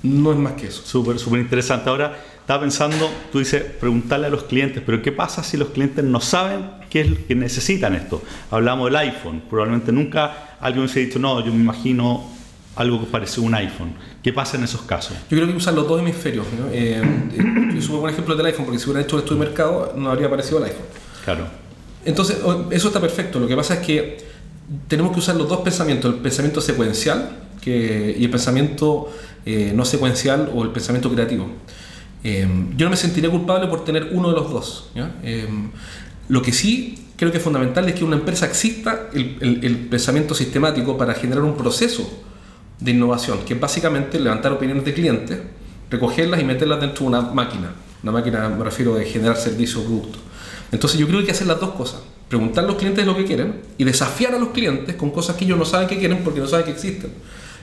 No 0.03 0.31
es 0.31 0.37
más 0.37 0.53
que 0.53 0.67
eso. 0.67 0.81
Súper, 0.85 1.19
súper 1.19 1.39
interesante. 1.41 1.89
Ahora, 1.89 2.17
estaba 2.49 2.61
pensando, 2.61 3.11
tú 3.31 3.37
dices, 3.37 3.61
preguntarle 3.61 4.25
a 4.25 4.31
los 4.31 4.45
clientes, 4.45 4.81
pero 4.83 5.03
¿qué 5.03 5.11
pasa 5.11 5.43
si 5.43 5.55
los 5.55 5.69
clientes 5.69 6.03
no 6.03 6.19
saben 6.19 6.71
qué 6.89 7.01
es 7.01 7.09
lo 7.11 7.27
que 7.27 7.35
necesitan 7.35 7.93
esto? 7.93 8.23
Hablamos 8.49 8.85
del 8.85 8.95
iPhone, 8.95 9.43
probablemente 9.47 9.91
nunca 9.91 10.57
alguien 10.59 10.89
se 10.89 10.99
ha 10.99 11.05
dicho, 11.05 11.19
no, 11.19 11.45
yo 11.45 11.53
me 11.53 11.59
imagino 11.59 12.27
algo 12.75 13.01
que 13.01 13.05
parece 13.05 13.39
un 13.39 13.53
iPhone. 13.53 13.93
¿Qué 14.23 14.33
pasa 14.33 14.57
en 14.57 14.63
esos 14.63 14.81
casos? 14.81 15.15
Yo 15.29 15.37
creo 15.37 15.45
que 15.45 15.57
usar 15.57 15.75
los 15.75 15.87
dos 15.87 16.01
hemisferios. 16.01 16.47
¿no? 16.59 16.71
Eh, 16.71 16.99
eh, 16.99 17.71
yo 17.75 17.81
subo 17.83 18.01
un 18.01 18.09
ejemplo 18.09 18.33
del 18.35 18.47
iPhone, 18.47 18.65
porque 18.65 18.79
si 18.79 18.85
hubiera 18.85 19.05
hecho 19.05 19.19
estudio 19.19 19.43
de 19.43 19.45
mercado 19.45 19.93
no 19.95 20.09
habría 20.09 20.25
aparecido 20.25 20.57
el 20.57 20.63
iPhone. 20.63 20.85
Claro. 21.23 21.45
Entonces, 22.03 22.39
eso 22.71 22.87
está 22.87 22.99
perfecto. 22.99 23.39
Lo 23.39 23.47
que 23.47 23.55
pasa 23.55 23.75
es 23.75 23.81
que 23.81 24.17
tenemos 24.87 25.11
que 25.11 25.19
usar 25.19 25.35
los 25.35 25.47
dos 25.47 25.59
pensamientos, 25.59 26.15
el 26.15 26.19
pensamiento 26.19 26.61
secuencial 26.61 27.29
que, 27.61 28.15
y 28.17 28.25
el 28.25 28.31
pensamiento 28.31 29.13
eh, 29.45 29.71
no 29.75 29.85
secuencial 29.85 30.49
o 30.51 30.63
el 30.63 30.71
pensamiento 30.71 31.11
creativo. 31.13 31.47
Eh, 32.23 32.47
yo 32.75 32.85
no 32.85 32.89
me 32.91 32.97
sentiré 32.97 33.29
culpable 33.29 33.67
por 33.67 33.85
tener 33.85 34.09
uno 34.11 34.29
de 34.29 34.35
los 34.35 34.51
dos. 34.51 34.89
¿ya? 34.95 35.15
Eh, 35.23 35.47
lo 36.27 36.41
que 36.41 36.51
sí 36.51 37.07
creo 37.15 37.31
que 37.31 37.37
es 37.37 37.43
fundamental 37.43 37.87
es 37.89 37.95
que 37.95 38.03
una 38.03 38.15
empresa 38.15 38.45
exista 38.45 39.09
el, 39.13 39.37
el- 39.41 39.65
el 39.65 39.77
pensamiento 39.87 40.33
sistemático 40.33 40.97
para 40.97 41.13
generar 41.13 41.43
un 41.43 41.55
proceso 41.55 42.09
de 42.79 42.91
innovación, 42.91 43.39
que 43.45 43.53
es 43.55 43.59
básicamente 43.59 44.19
levantar 44.19 44.53
opiniones 44.53 44.85
de 44.85 44.93
clientes, 44.93 45.39
recogerlas 45.89 46.39
y 46.39 46.43
meterlas 46.45 46.79
dentro 46.79 47.01
de 47.03 47.07
una 47.07 47.21
máquina. 47.21 47.71
Una 48.03 48.11
máquina, 48.13 48.47
me 48.47 48.63
refiero, 48.63 48.95
de 48.95 49.03
generar 49.05 49.35
servicios 49.35 49.81
o 49.83 49.85
productos. 49.85 50.21
Entonces 50.71 50.97
yo 50.99 51.05
creo 51.07 51.17
que 51.17 51.23
hay 51.23 51.25
que 51.25 51.31
hacer 51.33 51.47
las 51.47 51.59
dos 51.59 51.71
cosas. 51.71 51.99
preguntar 52.29 52.63
a 52.63 52.67
los 52.67 52.75
clientes 52.77 53.05
lo 53.05 53.17
que 53.17 53.25
quieren 53.25 53.55
y 53.77 53.83
desafiar 53.83 54.35
a 54.35 54.39
los 54.39 54.49
clientes 54.49 54.95
con 54.95 55.09
cosas 55.09 55.35
que 55.35 55.43
ellos 55.45 55.57
no 55.57 55.65
saben 55.65 55.87
que 55.89 55.97
quieren 55.97 56.19
porque 56.23 56.39
no 56.39 56.47
saben 56.47 56.65
que 56.65 56.71
existen. 56.71 57.11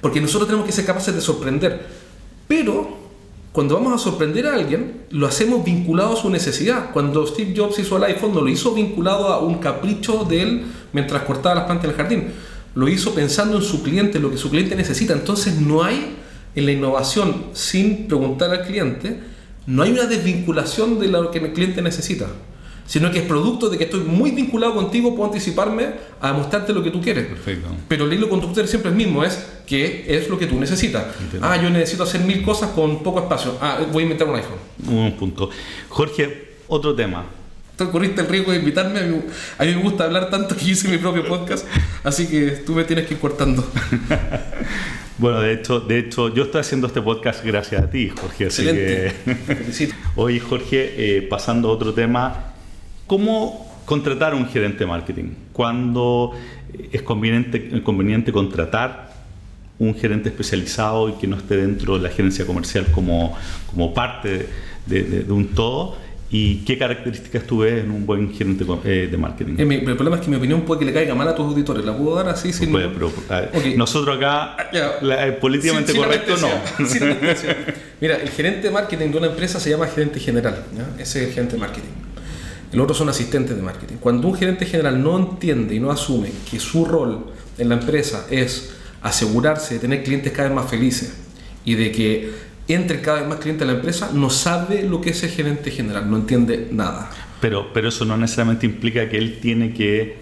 Porque 0.03 0.21
nosotros 0.21 0.49
tenemos 0.49 0.67
que 0.67 0.73
ser 0.73 0.85
capaces 0.85 1.15
de 1.15 1.21
sorprender. 1.21 1.87
Pero 2.49 3.06
cuando 3.57 3.75
vamos 3.77 3.95
a 3.95 4.05
sorprender 4.05 4.47
a 4.47 4.55
alguien, 4.55 5.07
lo 5.09 5.27
hacemos 5.27 5.65
vinculado 5.65 6.13
a 6.13 6.21
su 6.21 6.29
necesidad. 6.29 6.91
Cuando 6.93 7.27
Steve 7.27 7.55
Jobs 7.57 7.79
hizo 7.79 7.97
el 7.97 8.05
iPhone, 8.05 8.35
no 8.35 8.43
lo 8.43 8.51
hizo 8.51 8.75
vinculado 8.75 9.29
a 9.29 9.39
un 9.39 9.61
capricho 9.61 10.27
de 10.29 10.43
él 10.43 10.63
mientras 10.93 11.23
cortaba 11.23 11.55
las 11.55 11.65
plantas 11.65 11.87
en 11.87 11.91
el 11.93 11.97
jardín. 11.97 12.25
Lo 12.75 12.87
hizo 12.87 13.15
pensando 13.15 13.57
en 13.57 13.63
su 13.63 13.83
cliente, 13.83 14.21
lo 14.21 14.31
que 14.31 14.37
su 14.37 14.51
cliente 14.51 14.77
necesita. 14.77 15.15
Entonces 15.15 15.59
no 15.59 15.83
hay 15.83 16.17
en 16.55 16.67
la 16.67 16.73
innovación, 16.73 17.47
sin 17.55 18.07
preguntar 18.09 18.51
al 18.51 18.67
cliente, 18.67 19.21
no 19.67 19.85
hay 19.85 19.93
una 19.93 20.05
desvinculación 20.05 20.99
de 20.99 21.09
lo 21.09 21.31
que 21.31 21.39
el 21.39 21.55
cliente 21.55 21.81
necesita 21.81 22.27
sino 22.87 23.11
que 23.11 23.21
es 23.21 23.25
producto 23.25 23.69
de 23.69 23.79
que 23.79 23.85
estoy 23.85 24.01
muy 24.01 24.31
vinculado 24.31 24.75
contigo, 24.75 25.15
puedo 25.15 25.27
anticiparme 25.27 25.91
a 26.21 26.33
mostrarte 26.33 26.73
lo 26.73 26.83
que 26.83 26.91
tú 26.91 27.01
quieres. 27.01 27.27
Perfecto. 27.27 27.69
Pero 27.89 28.07
el 28.07 28.13
hilo 28.13 28.29
conductor 28.29 28.67
siempre 28.67 28.91
es 28.91 28.97
el 28.97 29.05
mismo, 29.05 29.25
es 29.25 29.47
que 29.67 30.05
es 30.09 30.29
lo 30.29 30.39
que 30.39 30.47
tú 30.47 30.59
necesitas. 30.59 31.05
Ah, 31.41 31.61
yo 31.61 31.69
necesito 31.71 32.05
hacer 32.05 32.21
mil 32.23 32.43
cosas 32.43 32.71
con 32.71 33.03
poco 33.03 33.21
espacio. 33.21 33.57
Ah, 33.61 33.81
voy 33.93 34.03
a 34.03 34.05
inventar 34.05 34.29
un 34.29 34.37
iPhone. 34.37 34.59
Un 34.89 35.13
punto. 35.17 35.51
Jorge, 35.89 36.57
otro 36.69 36.95
tema. 36.95 37.27
Tú 37.77 37.91
corriste 37.91 38.23
el 38.23 38.29
riesgo 38.29 38.53
de 38.53 38.59
invitarme. 38.59 39.01
A 39.01 39.65
mí, 39.65 39.75
me 39.75 39.83
gusta 39.83 40.05
hablar 40.05 40.31
tanto 40.31 40.57
que 40.57 40.65
hice 40.65 40.89
mi 40.89 40.97
propio 40.97 41.27
podcast, 41.27 41.67
así 42.05 42.27
que 42.27 42.63
tú 42.65 42.73
me 42.73 42.85
tienes 42.85 43.07
que 43.07 43.15
ir 43.15 43.21
cortando. 43.21 43.67
Bueno, 45.19 45.41
de 45.41 45.55
hecho, 45.55 45.81
de 45.81 45.99
hecho, 45.99 46.29
yo 46.35 46.43
estoy 46.45 46.61
haciendo 46.61 46.89
este 46.89 47.01
podcast 47.01 47.43
gracias 47.43 47.83
a 47.83 47.91
ti, 47.91 48.11
Jorge. 48.11 48.49
Así 48.49 48.65
que. 48.65 49.15
Felicito. 49.47 49.95
Hoy, 50.15 50.39
Jorge, 50.39 51.17
eh, 51.17 51.23
pasando 51.23 51.71
a 51.71 51.73
otro 51.73 51.95
tema, 51.95 52.53
¿Cómo 53.07 53.67
contratar 53.85 54.33
a 54.33 54.37
un 54.37 54.49
gerente 54.49 54.81
de 54.81 54.87
marketing? 54.87 55.31
¿Cuándo 55.53 56.33
es 56.93 57.03
conveniente, 57.03 57.83
conveniente 57.83 58.33
contratar 58.33 59.15
un 59.79 59.95
gerente 59.95 60.31
especializado 60.31 61.09
y 61.11 61.13
que 61.13 61.27
no 61.27 61.37
esté 61.37 61.57
dentro 61.57 61.97
de 61.97 62.03
la 62.03 62.09
gerencia 62.09 62.47
comercial 62.47 62.87
como, 62.93 63.37
como 63.71 63.95
parte 63.95 64.49
de, 64.87 65.25
un 65.29 65.49
todo? 65.49 65.97
¿Y 66.29 66.65
qué 66.65 66.77
características 66.77 67.45
tú 67.45 67.59
ves 67.59 67.85
en 67.85 67.93
un 67.93 68.05
buen 68.05 68.35
gerente 68.35 68.67
eh, 68.85 69.07
de 69.09 69.17
marketing? 69.17 69.55
Eh, 69.59 69.85
el 69.87 69.95
problema 69.95 70.17
es 70.17 70.23
que 70.23 70.29
mi 70.29 70.37
opinión 70.37 70.63
puede 70.63 70.81
que 70.81 70.87
le 70.87 70.93
caiga 70.93 71.15
mal 71.15 71.29
a 71.29 71.37
tus 71.37 71.47
auditores. 71.47 71.85
¿La 71.85 71.97
puedo 71.97 72.17
dar 72.17 72.29
así 72.29 72.53
sin.? 72.53 72.73
Puede, 72.73 72.89
pero, 72.89 73.13
Nosotros 73.77 74.17
acá, 74.17 74.57
ah, 74.57 75.27
políticamente 75.41 75.95
correcto, 75.95 76.35
no. 76.39 76.49
Mira, 78.01 78.17
el 78.17 78.31
gerente 78.31 78.63
de 78.63 78.71
marketing 78.73 79.11
de 79.11 79.19
una 79.19 79.27
empresa 79.29 79.61
se 79.61 79.71
llama 79.71 79.87
gerente 79.87 80.19
general. 80.19 80.65
Ese 80.99 81.23
es 81.23 81.29
el 81.29 81.35
gerente 81.35 81.55
de 81.55 81.61
marketing. 81.61 81.91
El 82.73 82.81
otro 82.81 82.95
son 82.95 83.09
asistentes 83.09 83.57
de 83.57 83.63
marketing. 83.63 83.97
Cuando 84.01 84.29
un 84.29 84.35
gerente 84.35 84.67
general 84.67 85.03
no 85.03 85.19
entiende 85.19 85.75
y 85.75 85.81
no 85.81 85.91
asume 85.91 86.31
que 86.51 86.59
su 86.59 86.85
rol 86.85 87.27
en 87.59 87.69
la 87.69 87.77
empresa 87.77 88.27
es 88.31 88.75
asegurarse 89.03 89.75
de 89.75 89.81
tener 89.81 90.03
clientes 90.03 90.33
cada 90.33 90.49
vez 90.49 90.57
más 90.57 90.69
felices 90.69 91.17
y 91.65 91.75
de 91.75 91.93
que 91.93 92.31
entre 92.69 93.01
cada 93.01 93.21
vez 93.21 93.29
más 93.29 93.39
clientes 93.39 93.63
a 93.63 93.71
la 93.71 93.77
empresa, 93.77 94.11
no 94.13 94.29
sabe 94.29 94.83
lo 94.83 95.01
que 95.01 95.11
es 95.11 95.23
el 95.23 95.31
gerente 95.31 95.71
general, 95.71 96.11
no 96.11 96.17
entiende 96.17 96.69
nada. 96.73 97.11
Pero, 97.41 97.73
pero 97.73 97.89
eso 97.89 98.05
no 98.05 98.17
necesariamente 98.17 98.67
implica 98.67 99.09
que 99.09 99.19
él 99.19 99.39
tiene 99.41 99.73
que 99.73 100.17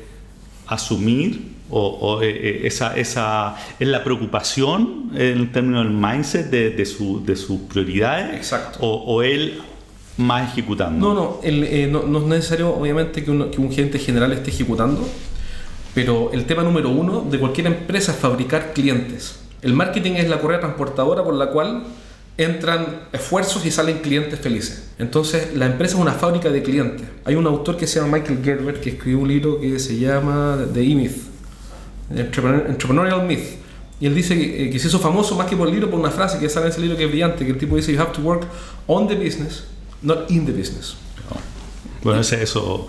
asumir 0.66 1.54
o, 1.70 2.20
eh, 2.22 2.28
eh, 2.28 2.60
esa, 2.64 2.94
esa 2.96 3.56
es 3.80 3.88
la 3.88 4.04
preocupación 4.04 5.10
en 5.14 5.50
términos 5.50 5.84
del 5.84 5.94
mindset 5.94 6.50
de, 6.50 6.70
de, 6.70 6.86
su, 6.86 7.24
de 7.24 7.34
sus 7.34 7.62
prioridades. 7.62 8.36
Exacto. 8.36 8.78
O, 8.80 9.14
o 9.14 9.22
él 9.22 9.60
más 10.16 10.52
ejecutando. 10.52 11.08
No, 11.08 11.14
no, 11.14 11.40
eh, 11.42 11.88
no, 11.90 12.02
no, 12.02 12.18
es 12.18 12.24
necesario 12.24 12.74
obviamente 12.74 13.24
que, 13.24 13.50
que, 13.50 13.60
un 13.60 13.72
gerente 13.72 13.98
general 13.98 14.32
esté 14.32 14.50
ejecutando, 14.50 15.06
pero 15.94 16.30
el 16.32 16.44
tema 16.44 16.62
número 16.62 16.90
uno 16.90 17.26
de 17.28 17.38
cualquier 17.38 17.66
empresa 17.66 18.12
es 18.12 18.18
fabricar 18.18 18.72
clientes. 18.72 19.40
El 19.62 19.72
marketing 19.72 20.12
es 20.12 20.28
la 20.28 20.40
correa 20.40 20.60
transportadora 20.60 21.24
por 21.24 21.34
la 21.34 21.46
cual 21.46 21.84
entran 22.36 23.02
esfuerzos 23.12 23.64
y 23.64 23.70
salen 23.70 23.98
clientes 23.98 24.38
felices. 24.38 24.90
Entonces, 24.98 25.54
la 25.54 25.66
empresa 25.66 25.94
es 25.94 26.00
una 26.00 26.12
fábrica 26.12 26.50
de 26.50 26.62
clientes. 26.62 27.06
Hay 27.24 27.36
un 27.36 27.46
autor 27.46 27.76
que 27.76 27.86
se 27.86 28.00
llama 28.00 28.18
Michael 28.18 28.40
Gerber 28.44 28.80
que 28.80 28.90
escribió 28.90 29.20
un 29.20 29.28
libro 29.28 29.60
que 29.60 29.78
se 29.78 29.98
llama 29.98 30.58
The 30.72 30.80
E-Myth, 30.80 31.16
Entrepreneurial 32.14 33.26
Myth. 33.26 33.58
Y 34.00 34.06
él 34.06 34.14
dice 34.14 34.36
que, 34.36 34.64
eh, 34.64 34.70
que, 34.70 34.78
se 34.78 34.88
hizo 34.88 34.98
famoso 34.98 35.36
más 35.36 35.46
que 35.46 35.56
por 35.56 35.68
el 35.68 35.74
libro, 35.74 35.88
por 35.88 36.00
una 36.00 36.10
frase 36.10 36.38
que 36.38 36.48
sale 36.48 36.66
en 36.66 36.72
ese 36.72 36.80
libro 36.80 36.96
que 36.96 37.04
es 37.04 37.10
brillante, 37.10 37.44
que 37.46 37.52
el 37.52 37.58
tipo 37.58 37.76
dice, 37.76 37.92
you 37.92 38.00
have 38.00 38.12
to 38.12 38.20
work 38.20 38.44
on 38.86 39.06
the 39.06 39.14
business 39.14 39.64
not 40.04 40.30
in 40.30 40.46
the 40.46 40.52
business. 40.52 40.96
Bueno, 42.02 42.20
ese, 42.20 42.42
eso, 42.42 42.88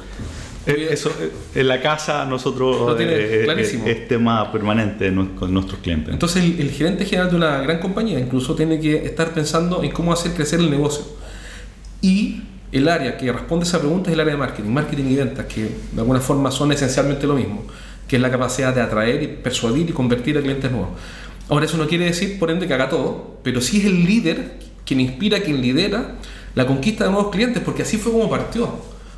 eh, 0.65 0.89
eso 0.91 1.09
eh, 1.21 1.31
en 1.55 1.67
la 1.69 1.81
casa 1.81 2.25
nosotros 2.25 2.99
eh, 2.99 3.47
es, 3.85 4.07
tema 4.09 4.51
permanente 4.51 5.13
con 5.35 5.53
nuestros 5.53 5.79
clientes. 5.79 6.13
Entonces 6.13 6.43
el, 6.43 6.69
gerente 6.69 7.05
general 7.05 7.29
de 7.29 7.37
una 7.37 7.59
gran 7.59 7.79
compañía 7.79 8.19
incluso 8.19 8.55
tiene 8.55 8.79
que 8.79 9.05
estar 9.05 9.33
pensando 9.33 9.83
en 9.83 9.91
cómo 9.91 10.11
hacer 10.11 10.33
crecer 10.33 10.59
el 10.59 10.69
negocio. 10.69 11.05
Y 12.01 12.43
el 12.73 12.89
área 12.89 13.15
que 13.15 13.31
responde 13.31 13.65
a 13.65 13.69
esa 13.69 13.79
pregunta 13.79 14.09
es 14.09 14.15
el 14.15 14.19
área 14.19 14.33
de 14.33 14.39
marketing, 14.39 14.69
marketing 14.69 15.05
y 15.05 15.15
ventas, 15.15 15.45
que 15.45 15.61
de 15.93 16.01
alguna 16.01 16.19
forma 16.19 16.51
son 16.51 16.73
esencialmente 16.73 17.25
lo 17.25 17.35
mismo, 17.35 17.63
que 18.05 18.17
es 18.17 18.21
la 18.21 18.29
capacidad 18.29 18.75
de 18.75 18.81
atraer 18.81 19.23
y 19.23 19.27
persuadir 19.27 19.89
y 19.89 19.93
convertir 19.93 20.37
a 20.37 20.41
clientes 20.41 20.69
nuevos. 20.69 20.89
Ahora 21.47 21.65
eso 21.65 21.77
no 21.77 21.87
quiere 21.87 22.05
decir, 22.05 22.37
por 22.37 22.51
ende, 22.51 22.67
que 22.67 22.73
haga 22.73 22.89
todo, 22.89 23.37
pero 23.43 23.61
sí 23.61 23.79
es 23.79 23.85
el 23.85 24.03
líder 24.03 24.59
quien 24.85 24.99
inspira, 24.99 25.39
quien 25.39 25.61
lidera 25.61 26.15
la 26.55 26.65
conquista 26.65 27.03
de 27.03 27.11
nuevos 27.11 27.31
clientes, 27.31 27.61
porque 27.63 27.83
así 27.83 27.97
fue 27.97 28.11
como 28.11 28.29
partió. 28.29 28.69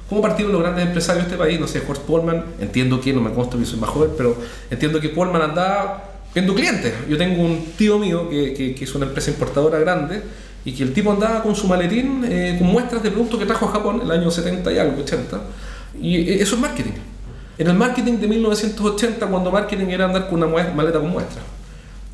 ¿Cómo 0.09 0.21
partieron 0.21 0.53
los 0.53 0.61
grandes 0.61 0.85
empresarios 0.85 1.25
de 1.25 1.31
este 1.31 1.43
país? 1.43 1.59
No 1.59 1.67
sé, 1.67 1.81
Horst 1.87 2.03
Polman, 2.03 2.43
entiendo 2.59 2.99
que, 2.99 3.13
no 3.13 3.21
me 3.21 3.31
consta 3.31 3.57
que 3.57 3.65
soy 3.65 3.79
más 3.79 3.89
joven, 3.89 4.11
pero 4.17 4.37
entiendo 4.71 4.99
que 4.99 5.09
Polman 5.09 5.41
andaba 5.41 6.21
viendo 6.33 6.55
clientes. 6.55 6.93
Yo 7.09 7.17
tengo 7.17 7.43
un 7.43 7.73
tío 7.77 7.99
mío 7.99 8.29
que, 8.29 8.53
que, 8.73 8.83
es 8.83 8.95
una 8.95 9.05
empresa 9.05 9.31
importadora 9.31 9.79
grande 9.79 10.21
y 10.63 10.71
que 10.71 10.83
el 10.83 10.93
tipo 10.93 11.11
andaba 11.11 11.43
con 11.43 11.55
su 11.55 11.67
maletín 11.67 12.25
eh, 12.27 12.55
con 12.57 12.67
muestras 12.67 13.03
de 13.03 13.11
productos 13.11 13.39
que 13.39 13.45
trajo 13.45 13.65
a 13.65 13.71
Japón 13.71 13.97
en 14.01 14.03
el 14.03 14.11
año 14.11 14.31
70 14.31 14.71
y 14.71 14.77
algo, 14.77 15.01
80. 15.01 15.41
Y 16.01 16.15
eh, 16.15 16.41
eso 16.41 16.55
es 16.55 16.61
marketing. 16.61 16.91
En 17.57 17.67
el 17.67 17.73
marketing 17.73 18.13
de 18.19 18.27
1980, 18.27 19.27
cuando 19.27 19.51
marketing 19.51 19.87
era 19.87 20.05
andar 20.05 20.29
con 20.29 20.41
una 20.41 20.73
maleta 20.73 20.99
con 20.99 21.09
muestras. 21.09 21.43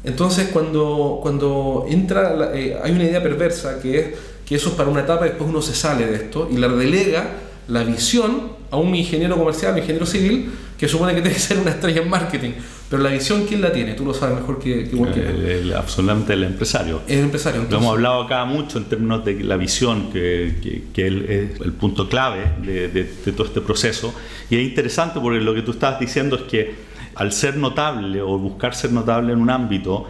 Entonces, 0.04 0.50
cuando, 0.52 1.20
cuando 1.22 1.86
entra, 1.90 2.52
eh, 2.54 2.78
hay 2.82 2.92
una 2.92 3.04
idea 3.04 3.22
perversa 3.22 3.80
que 3.80 4.00
es 4.00 4.08
que 4.54 4.58
eso 4.58 4.70
es 4.70 4.76
para 4.76 4.88
una 4.88 5.02
etapa, 5.02 5.26
después 5.26 5.50
uno 5.50 5.64
se 5.64 5.74
sale 5.74 6.06
de 6.06 6.16
esto 6.16 6.48
y 6.52 6.58
le 6.58 6.70
delega 6.70 7.28
la 7.70 7.84
visión 7.84 8.52
a 8.70 8.78
un 8.78 8.94
ingeniero 8.94 9.36
comercial, 9.36 9.72
un 9.74 9.80
ingeniero 9.80 10.06
civil, 10.06 10.52
que 10.78 10.88
supone 10.88 11.16
que 11.16 11.22
tiene 11.22 11.34
que 11.34 11.42
ser 11.42 11.58
una 11.58 11.72
estrella 11.72 12.04
en 12.04 12.10
marketing. 12.10 12.52
Pero 12.88 13.02
la 13.02 13.10
visión, 13.10 13.46
¿quién 13.48 13.62
la 13.62 13.72
tiene? 13.74 13.96
Tú 13.96 14.06
lo 14.06 14.14
sabes 14.14 14.36
mejor 14.36 14.60
que, 14.60 14.88
que 14.88 14.96
cualquiera. 14.96 15.32
El, 15.32 15.74
absolutamente 15.74 16.34
el 16.34 16.44
empresario. 16.44 17.02
El 17.08 17.22
empresario. 17.22 17.66
lo 17.68 17.78
hemos 17.78 17.94
hablado 17.94 18.22
acá 18.22 18.46
mucho 18.46 18.78
en 18.78 18.84
términos 18.84 19.26
de 19.26 19.44
la 19.44 19.58
visión, 19.58 20.12
que, 20.12 20.86
que, 20.94 21.08
es 21.08 21.60
el 21.60 21.74
punto 21.74 22.08
clave 22.08 22.52
de, 22.62 22.90
de, 22.90 23.06
de, 23.26 23.32
todo 23.32 23.48
este 23.48 23.62
proceso. 23.62 24.14
Y 24.52 24.58
es 24.58 24.62
interesante 24.62 25.20
porque 25.20 25.40
lo 25.40 25.56
que 25.56 25.64
tú 25.64 25.72
estabas 25.72 26.00
diciendo 26.00 26.36
es 26.36 26.44
que 26.44 26.76
al 27.16 27.32
ser 27.32 27.58
notable 27.58 28.22
o 28.22 28.38
buscar 28.38 28.76
ser 28.76 28.92
notable 28.92 29.34
en 29.34 29.40
un 29.40 29.50
ámbito, 29.50 30.06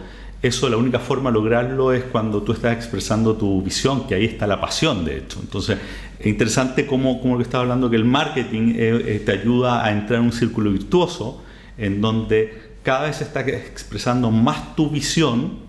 eso 0.46 0.68
la 0.68 0.76
única 0.76 0.98
forma 0.98 1.30
de 1.30 1.34
lograrlo 1.34 1.92
es 1.92 2.04
cuando 2.04 2.42
tú 2.42 2.52
estás 2.52 2.76
expresando 2.76 3.34
tu 3.34 3.62
visión, 3.62 4.06
que 4.06 4.14
ahí 4.14 4.26
está 4.26 4.46
la 4.46 4.60
pasión, 4.60 5.02
de 5.02 5.16
hecho. 5.16 5.40
Entonces, 5.40 5.78
es 6.18 6.26
interesante 6.26 6.86
cómo, 6.86 7.18
como 7.20 7.34
lo 7.34 7.38
que 7.38 7.44
estaba 7.44 7.62
hablando, 7.62 7.88
que 7.88 7.96
el 7.96 8.04
marketing 8.04 8.74
eh, 8.76 9.02
eh, 9.06 9.22
te 9.24 9.32
ayuda 9.32 9.82
a 9.82 9.90
entrar 9.90 10.20
en 10.20 10.26
un 10.26 10.32
círculo 10.32 10.70
virtuoso 10.70 11.42
en 11.78 12.02
donde 12.02 12.74
cada 12.82 13.06
vez 13.06 13.22
está 13.22 13.40
expresando 13.40 14.30
más 14.30 14.76
tu 14.76 14.90
visión 14.90 15.64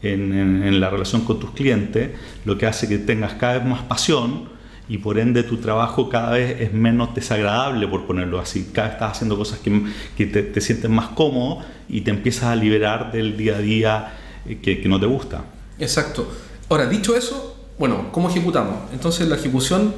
en, 0.00 0.32
en 0.32 0.80
la 0.80 0.88
relación 0.88 1.22
con 1.22 1.38
tus 1.38 1.50
clientes, 1.50 2.10
lo 2.46 2.56
que 2.56 2.66
hace 2.66 2.88
que 2.88 2.96
tengas 2.96 3.34
cada 3.34 3.58
vez 3.58 3.68
más 3.68 3.82
pasión 3.82 4.55
y 4.88 4.98
por 4.98 5.18
ende 5.18 5.42
tu 5.42 5.56
trabajo 5.56 6.08
cada 6.08 6.32
vez 6.32 6.60
es 6.60 6.72
menos 6.72 7.14
desagradable, 7.14 7.88
por 7.88 8.06
ponerlo 8.06 8.38
así. 8.38 8.70
Cada 8.72 8.88
vez 8.88 8.94
estás 8.94 9.12
haciendo 9.12 9.36
cosas 9.36 9.58
que, 9.58 9.82
que 10.16 10.26
te, 10.26 10.42
te, 10.42 10.60
sientes 10.60 10.90
más 10.90 11.08
cómodo 11.08 11.60
y 11.88 12.02
te 12.02 12.10
empiezas 12.10 12.44
a 12.44 12.56
liberar 12.56 13.10
del 13.12 13.36
día 13.36 13.56
a 13.56 13.58
día 13.58 14.14
eh, 14.46 14.58
que, 14.62 14.80
que, 14.80 14.88
no 14.88 15.00
te 15.00 15.06
gusta. 15.06 15.44
Exacto. 15.78 16.30
Ahora, 16.68 16.86
dicho 16.86 17.16
eso, 17.16 17.56
bueno, 17.78 18.08
¿cómo 18.12 18.30
ejecutamos? 18.30 18.90
Entonces 18.92 19.28
la 19.28 19.36
ejecución, 19.36 19.94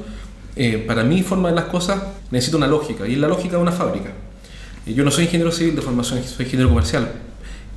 eh, 0.55 0.83
para 0.87 1.03
mí, 1.03 1.21
forma 1.21 1.49
de 1.49 1.55
las 1.55 1.65
cosas, 1.65 2.01
necesita 2.31 2.57
una 2.57 2.67
lógica, 2.67 3.07
y 3.07 3.13
es 3.13 3.19
la 3.19 3.27
lógica 3.27 3.57
de 3.57 3.61
una 3.61 3.71
fábrica. 3.71 4.11
Yo 4.85 5.03
no 5.03 5.11
soy 5.11 5.25
ingeniero 5.25 5.51
civil 5.51 5.75
de 5.75 5.81
formación, 5.83 6.23
soy 6.23 6.45
ingeniero 6.45 6.69
comercial. 6.69 7.11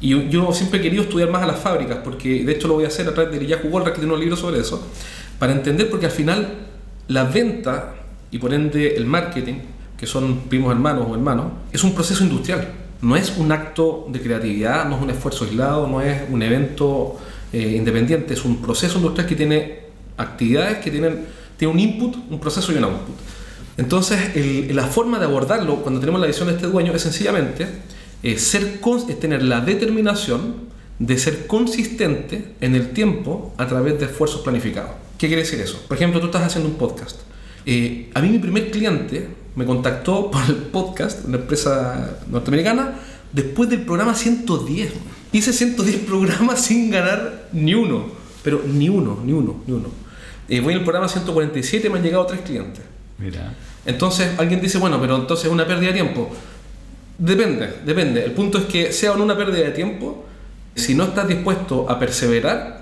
Y 0.01 0.29
yo, 0.31 0.53
siempre 0.53 0.81
he 0.81 0.83
querido 0.83 1.05
estudiar 1.05 1.31
más 1.31 1.42
a 1.42 1.46
las 1.46 1.61
fábricas, 1.61 1.98
porque 2.03 2.44
de 2.44 2.53
hecho 2.53 2.66
lo 2.66 2.75
voy 2.75 2.85
a 2.85 2.88
hacer 2.88 3.07
a 3.07 3.14
través 3.14 3.38
de 3.38 3.46
Yahoo 3.46 3.85
que 3.85 3.90
tiene 3.92 4.12
un 4.12 4.18
libro 4.18 4.37
sobre 4.37 4.61
eso, 4.61 4.85
para 5.38 5.53
entender, 5.53 5.90
porque 5.90 6.07
al 6.07 6.12
final 6.12 6.72
la 7.09 7.25
venta 7.25 7.95
y 8.31 8.38
por 8.38 8.55
ende 8.55 8.97
el 8.97 9.07
marketing, 9.07 9.57
que 9.97 10.07
son 10.07 10.41
primos 10.49 10.73
hermanos 10.73 11.07
o 11.09 11.15
hermanos, 11.15 11.47
es 11.73 11.85
un 11.85 11.95
proceso 11.95 12.25
industrial. 12.25 12.73
No 13.03 13.17
es 13.17 13.37
un 13.37 13.51
acto 13.51 14.07
de 14.11 14.21
creatividad, 14.21 14.88
no 14.88 14.97
es 14.97 15.03
un 15.03 15.11
esfuerzo 15.11 15.45
aislado, 15.45 15.87
no 15.87 16.01
es 16.01 16.23
un 16.31 16.43
evento 16.43 17.19
eh, 17.53 17.75
independiente, 17.77 18.35
es 18.35 18.45
un 18.45 18.62
proceso 18.62 18.99
industrial 18.99 19.29
que 19.29 19.37
tiene 19.37 19.81
actividades 20.17 20.79
que 20.79 20.91
tienen, 20.91 21.27
tiene 21.57 21.73
un 21.73 21.81
input, 21.81 22.17
un 22.31 22.38
proceso 22.38 22.73
y 22.73 22.77
un 22.77 22.85
output. 22.85 23.15
Entonces, 23.77 24.19
la 24.75 24.87
forma 24.87 25.19
de 25.19 25.25
abordarlo 25.25 25.77
cuando 25.83 25.99
tenemos 25.99 26.21
la 26.21 26.27
visión 26.27 26.49
de 26.49 26.55
este 26.55 26.67
dueño 26.67 26.93
es 26.95 27.03
sencillamente 27.03 27.67
eh, 28.23 28.38
ser, 28.38 28.81
tener 29.21 29.43
la 29.43 29.61
determinación 29.61 30.71
de 30.99 31.19
ser 31.19 31.47
consistente 31.47 32.55
en 32.61 32.75
el 32.75 32.91
tiempo 32.91 33.55
a 33.57 33.67
través 33.67 33.99
de 33.99 34.07
esfuerzos 34.07 34.43
planificados. 34.43 34.93
¿Qué 35.23 35.29
quiere 35.29 35.45
decir 35.45 35.61
eso? 35.61 35.81
Por 35.87 35.97
ejemplo, 35.97 36.19
tú 36.19 36.27
estás 36.27 36.43
haciendo 36.43 36.69
un 36.69 36.75
podcast. 36.75 37.21
Eh, 37.65 38.11
a 38.13 38.21
mí 38.21 38.29
mi 38.29 38.41
primer 38.41 38.73
cliente 38.73 39.29
me 39.55 39.65
contactó 39.65 40.29
por 40.33 40.43
el 40.49 40.57
podcast, 40.57 41.25
una 41.27 41.37
empresa 41.37 42.19
norteamericana, 42.29 42.99
después 43.33 43.71
del 43.71 43.83
programa 43.83 44.17
110. 44.17 44.93
Hice 45.31 45.53
110 45.53 45.97
programas 46.09 46.65
sin 46.65 46.91
ganar 46.91 47.51
ni 47.53 47.73
uno, 47.73 48.07
pero 48.43 48.65
ni 48.67 48.89
uno, 48.89 49.21
ni 49.25 49.33
uno, 49.33 49.63
ni 49.65 49.75
uno. 49.75 49.91
Eh, 50.49 50.59
voy 50.59 50.75
al 50.75 50.83
programa 50.83 51.07
147 51.07 51.87
y 51.87 51.91
me 51.91 51.99
han 51.99 52.05
llegado 52.05 52.27
tres 52.27 52.41
clientes. 52.41 52.83
Mira. 53.19 53.55
Entonces 53.87 54.37
alguien 54.41 54.61
dice, 54.61 54.79
bueno, 54.79 55.01
pero 55.01 55.15
entonces 55.15 55.47
es 55.47 55.53
una 55.53 55.69
pérdida 55.69 55.91
de 55.91 56.01
tiempo. 56.01 56.33
Depende, 57.17 57.75
depende. 57.87 58.25
El 58.25 58.33
punto 58.33 58.59
es 58.59 58.65
que 58.65 58.93
sea 58.93 59.13
o 59.13 59.17
no 59.17 59.23
una 59.23 59.37
pérdida 59.37 59.67
de 59.67 59.71
tiempo, 59.71 60.27
si 60.75 60.97
no 60.97 61.05
estás 61.05 61.29
dispuesto 61.29 61.89
a 61.89 62.01
perseverar, 62.01 62.82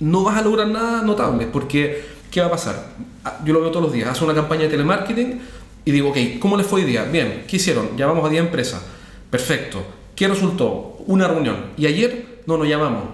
no 0.00 0.24
vas 0.24 0.38
a 0.38 0.42
lograr 0.42 0.68
nada 0.68 1.02
notable, 1.02 1.46
porque 1.46 2.04
¿qué 2.30 2.40
va 2.40 2.46
a 2.48 2.50
pasar? 2.50 2.86
Ah, 3.24 3.38
yo 3.44 3.52
lo 3.52 3.60
veo 3.60 3.70
todos 3.70 3.84
los 3.84 3.92
días, 3.92 4.08
hace 4.08 4.24
una 4.24 4.34
campaña 4.34 4.62
de 4.62 4.68
telemarketing 4.68 5.40
y 5.84 5.90
digo, 5.90 6.10
ok, 6.10 6.16
¿cómo 6.38 6.56
les 6.56 6.66
fue 6.66 6.80
hoy 6.82 6.86
día? 6.86 7.04
Bien, 7.04 7.44
¿qué 7.46 7.56
hicieron? 7.56 7.96
Llamamos 7.96 8.24
a 8.24 8.28
10 8.28 8.44
empresas. 8.44 8.82
Perfecto. 9.30 9.82
¿Qué 10.14 10.28
resultó? 10.28 10.98
Una 11.06 11.26
reunión. 11.26 11.56
Y 11.76 11.86
ayer 11.86 12.42
no 12.46 12.56
nos 12.56 12.68
llamamos. 12.68 13.04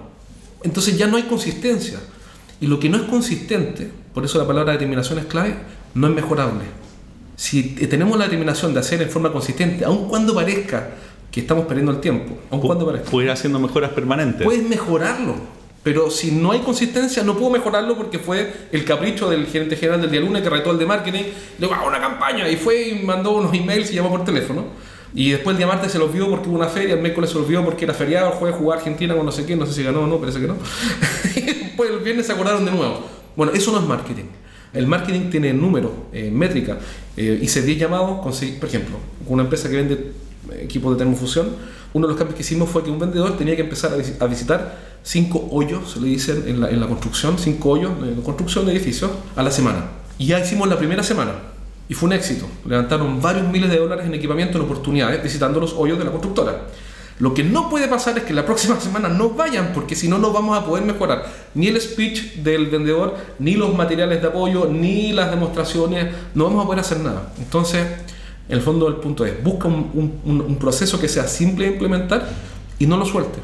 Entonces 0.63 0.99
ya 0.99 1.07
no 1.07 1.17
hay 1.17 1.25
consistencia. 1.25 1.99
Y 2.61 2.67
lo 2.67 2.79
que 2.81 2.89
no 2.89 2.97
es 2.99 3.05
consistente, 3.05 3.91
por 4.13 4.25
eso 4.25 4.39
la 4.39 4.47
palabra 4.47 4.73
determinación 4.73 5.19
es 5.19 5.27
clave, 5.27 5.55
no 5.95 6.09
es 6.09 6.15
mejorable. 6.15 6.65
Si 7.37 7.63
tenemos 7.87 8.19
la 8.19 8.25
determinación 8.25 8.75
de 8.75 8.81
hacer 8.81 9.01
en 9.01 9.11
forma 9.11 9.31
consistente, 9.31 9.85
aun 9.85 10.09
cuando 10.09 10.35
parezca 10.35 10.91
que 11.31 11.41
estamos 11.41 11.67
perdiendo 11.67 11.93
el 11.93 12.01
tiempo, 12.01 12.37
aun 12.51 12.61
cuando 12.61 12.85
parezca. 12.85 13.11
Puedes 13.11 13.27
ir 13.27 13.31
haciendo 13.31 13.61
mejoras 13.61 13.93
permanentes. 13.93 14.43
Puedes 14.45 14.69
mejorarlo. 14.69 15.37
Pero 15.83 16.11
si 16.11 16.33
no 16.33 16.53
hay 16.53 16.61
consistencia, 16.61 17.23
no 17.23 17.35
puedo 17.35 17.51
mejorarlo 17.51 17.97
porque 17.97 18.19
fue 18.19 18.53
el 18.73 18.85
capricho 18.85 19.31
del 19.31 19.47
gerente 19.47 19.77
general 19.77 20.01
del 20.01 20.11
día 20.11 20.21
lunes 20.21 20.43
que 20.43 20.51
retó 20.51 20.71
al 20.71 20.79
de 20.79 20.87
marketing. 20.87 21.25
Le 21.59 21.67
hago 21.67 21.87
una 21.87 22.01
campaña. 22.01 22.49
Y 22.49 22.57
fue 22.57 22.89
y 22.89 23.05
mandó 23.05 23.37
unos 23.37 23.55
emails 23.55 23.91
y 23.91 23.95
llamó 23.95 24.11
por 24.11 24.25
teléfono. 24.25 24.65
Y 25.15 25.31
después 25.31 25.55
el 25.55 25.59
día 25.59 25.67
martes 25.67 25.93
se 25.93 25.99
los 25.99 26.13
vio 26.13 26.29
porque 26.29 26.49
hubo 26.49 26.57
una 26.57 26.69
feria, 26.69 26.95
el 26.95 27.01
miércoles 27.01 27.31
se 27.31 27.39
los 27.39 27.49
vio 27.49 27.65
porque 27.65 27.85
era 27.85 27.95
feriado, 27.95 28.33
el 28.33 28.35
jueves 28.35 28.59
jugó 28.59 28.73
Argentina 28.75 29.17
con 29.17 29.25
no 29.25 29.33
sé 29.33 29.47
qué, 29.47 29.57
no 29.57 29.65
sé 29.65 29.73
si 29.73 29.83
ganó 29.83 30.03
o 30.03 30.07
no, 30.07 30.19
parece 30.19 30.39
que 30.41 30.47
no. 30.47 30.57
y 31.35 31.41
después 31.65 31.91
el 31.91 32.01
viernes 32.01 32.27
se 32.27 32.33
acordaron 32.33 32.65
de 32.65 32.71
nuevo. 32.73 33.01
Bueno, 33.35 33.53
eso 33.53 33.73
no 33.73 33.79
es 33.79 33.85
marketing. 33.85 34.25
El 34.75 34.87
marketing 34.87 35.31
tiene 35.31 35.55
números, 35.55 35.93
eh, 36.13 36.31
métrica. 36.31 36.79
Eh, 37.17 37.39
hice 37.41 37.63
10 37.63 37.79
llamados, 37.79 38.21
conseguí, 38.21 38.53
por 38.53 38.69
ejemplo, 38.69 38.99
con 39.25 39.35
una 39.35 39.45
empresa 39.45 39.71
que 39.71 39.77
vende 39.77 40.13
equipos 40.61 40.93
de 40.93 40.99
termofusión, 40.99 41.49
uno 41.93 42.07
de 42.07 42.13
los 42.13 42.19
cambios 42.19 42.37
que 42.37 42.43
hicimos 42.43 42.69
fue 42.69 42.85
que 42.85 42.91
un 42.91 42.99
vendedor 42.99 43.37
tenía 43.37 43.57
que 43.57 43.63
empezar 43.63 43.93
a, 44.21 44.27
visitar 44.27 44.88
cinco 45.09 45.49
hoyos, 45.51 45.93
se 45.93 46.01
le 46.01 46.09
dicen 46.09 46.45
en 46.47 46.61
la, 46.61 46.69
en 46.69 46.81
la 46.81 46.87
construcción, 46.87 47.39
cinco 47.39 47.71
hoyos 47.71 47.93
en 48.03 48.21
construcción 48.21 48.67
de 48.67 48.73
edificios 48.73 49.11
a 49.37 49.43
la 49.43 49.51
semana. 49.51 49.87
Y 50.19 50.27
ya 50.27 50.39
hicimos 50.39 50.69
la 50.69 50.77
primera 50.77 51.03
semana. 51.03 51.33
Y 51.89 51.95
fue 51.95 52.09
un 52.09 52.13
éxito. 52.13 52.47
Levantaron 52.67 53.23
varios 53.23 53.49
miles 53.49 53.71
de 53.71 53.79
dólares 53.79 54.05
en 54.05 54.13
equipamiento 54.13 54.59
en 54.59 54.65
oportunidades 54.65 55.23
visitando 55.23 55.61
los 55.61 55.73
hoyos 55.73 55.99
de 55.99 56.05
la 56.05 56.11
constructora. 56.11 56.67
Lo 57.21 57.33
que 57.33 57.43
no 57.43 57.71
puede 57.71 57.89
pasar 57.89 58.19
es 58.19 58.25
que 58.25 58.35
la 58.35 58.45
próxima 58.51 58.79
semana 58.79 59.09
no 59.09 59.31
vayan, 59.31 59.73
porque 59.73 59.97
si 59.97 60.09
no, 60.09 60.19
no 60.19 60.31
vamos 60.31 60.59
a 60.59 60.67
poder 60.67 60.85
mejorar 60.85 61.25
ni 61.55 61.69
el 61.69 61.81
speech 61.81 62.35
del 62.43 62.67
vendedor, 62.67 63.17
ni 63.39 63.55
los 63.55 63.75
materiales 63.75 64.21
de 64.21 64.29
apoyo, 64.29 64.67
ni 64.67 65.13
las 65.13 65.31
demostraciones. 65.31 66.15
No 66.35 66.45
vamos 66.45 66.65
a 66.65 66.67
poder 66.67 66.81
hacer 66.81 67.01
nada. 67.01 67.33
Entonces, 67.39 67.87
en 68.47 68.55
el 68.55 68.61
fondo, 68.61 68.87
el 68.89 68.97
punto 68.97 69.25
es: 69.25 69.43
busca 69.43 69.69
un, 69.69 70.21
un 70.25 70.57
proceso 70.57 71.01
que 71.01 71.09
sea 71.09 71.27
simple 71.27 71.65
de 71.65 71.73
implementar 71.73 72.29
y 72.79 72.87
no 72.87 72.99
lo 72.99 73.07
suelte. 73.07 73.39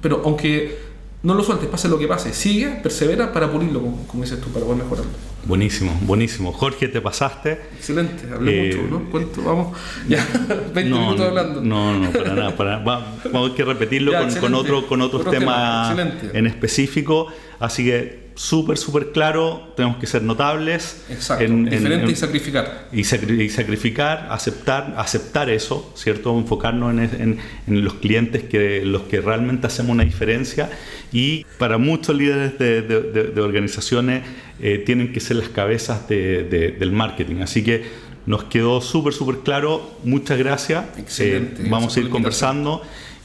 Pero 0.00 0.22
aunque 0.24 0.89
no 1.22 1.34
lo 1.34 1.42
sueltes, 1.42 1.68
pase 1.68 1.88
lo 1.88 1.98
que 1.98 2.08
pase, 2.08 2.32
sigue, 2.32 2.68
persevera 2.82 3.32
para 3.32 3.50
pulirlo, 3.50 3.80
como, 4.06 4.22
dices 4.22 4.40
tú, 4.40 4.48
para 4.48 4.64
poder 4.64 4.82
mejorarlo. 4.82 5.10
Buenísimo, 5.44 5.98
buenísimo. 6.02 6.52
Jorge, 6.52 6.88
te 6.88 7.00
pasaste. 7.00 7.60
Excelente, 7.76 8.24
hablé 8.32 8.70
eh, 8.70 8.76
mucho, 8.76 8.88
¿no? 8.90 9.10
¿Cuánto? 9.10 9.42
Vamos, 9.42 9.76
ya, 10.08 10.26
20 10.74 10.84
minutos 10.84 11.20
hablando. 11.20 11.60
No, 11.62 11.98
no, 11.98 12.10
para 12.10 12.34
nada, 12.34 12.56
para 12.56 12.78
Vamos 12.78 13.52
a 13.52 13.54
que 13.54 13.64
repetirlo 13.64 14.12
con, 14.12 14.34
con, 14.36 14.54
otro, 14.54 14.86
con 14.86 15.02
otros 15.02 15.30
temas 15.30 15.96
en 16.32 16.46
específico. 16.46 17.26
Así 17.58 17.84
que 17.84 18.29
súper, 18.40 18.78
súper 18.78 19.12
claro, 19.12 19.70
tenemos 19.76 19.98
que 19.98 20.06
ser 20.06 20.22
notables. 20.22 21.04
Exacto, 21.10 21.44
diferente 21.44 22.10
y 22.10 22.16
sacrificar. 22.16 22.88
Y, 22.90 23.04
sacrificar, 23.04 24.28
aceptar, 24.30 24.94
aceptar 24.96 25.50
eso, 25.50 25.92
¿cierto? 25.94 26.36
Enfocarnos 26.38 26.94
en, 26.94 27.38
los 27.66 27.94
clientes 27.94 28.44
que 28.44 28.82
los 28.86 29.02
que 29.02 29.20
realmente 29.20 29.66
hacemos 29.66 29.92
una 29.92 30.04
diferencia 30.04 30.70
y 31.12 31.44
para 31.58 31.76
muchos 31.76 32.16
líderes 32.16 32.58
de, 32.58 33.40
organizaciones 33.42 34.22
eh, 34.58 34.82
tienen 34.86 35.12
que 35.12 35.20
ser 35.20 35.36
las 35.36 35.50
cabezas 35.50 36.08
del 36.08 36.92
marketing. 36.92 37.42
Así 37.42 37.62
que 37.62 37.84
nos 38.24 38.44
quedó 38.44 38.80
súper, 38.80 39.12
súper 39.12 39.40
claro. 39.40 39.98
Muchas 40.02 40.38
gracias. 40.38 40.86
Excelente. 40.96 41.62
Eh, 41.62 41.66
vamos 41.68 41.94
a 41.94 42.00
ir 42.00 42.08
conversando. 42.08 42.80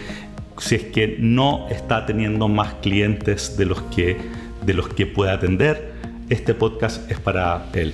si 0.58 0.76
es 0.76 0.84
que 0.86 1.18
no 1.20 1.68
está 1.70 2.06
teniendo 2.06 2.48
más 2.48 2.76
clientes 2.76 3.58
de 3.58 3.66
los 3.66 3.82
que, 3.84 4.18
de 4.66 4.74
los 4.74 4.88
que 4.90 5.06
puede 5.06 5.32
atender. 5.32 5.94
Este 6.30 6.54
podcast 6.54 7.10
es 7.10 7.20
para 7.20 7.68
él. 7.74 7.94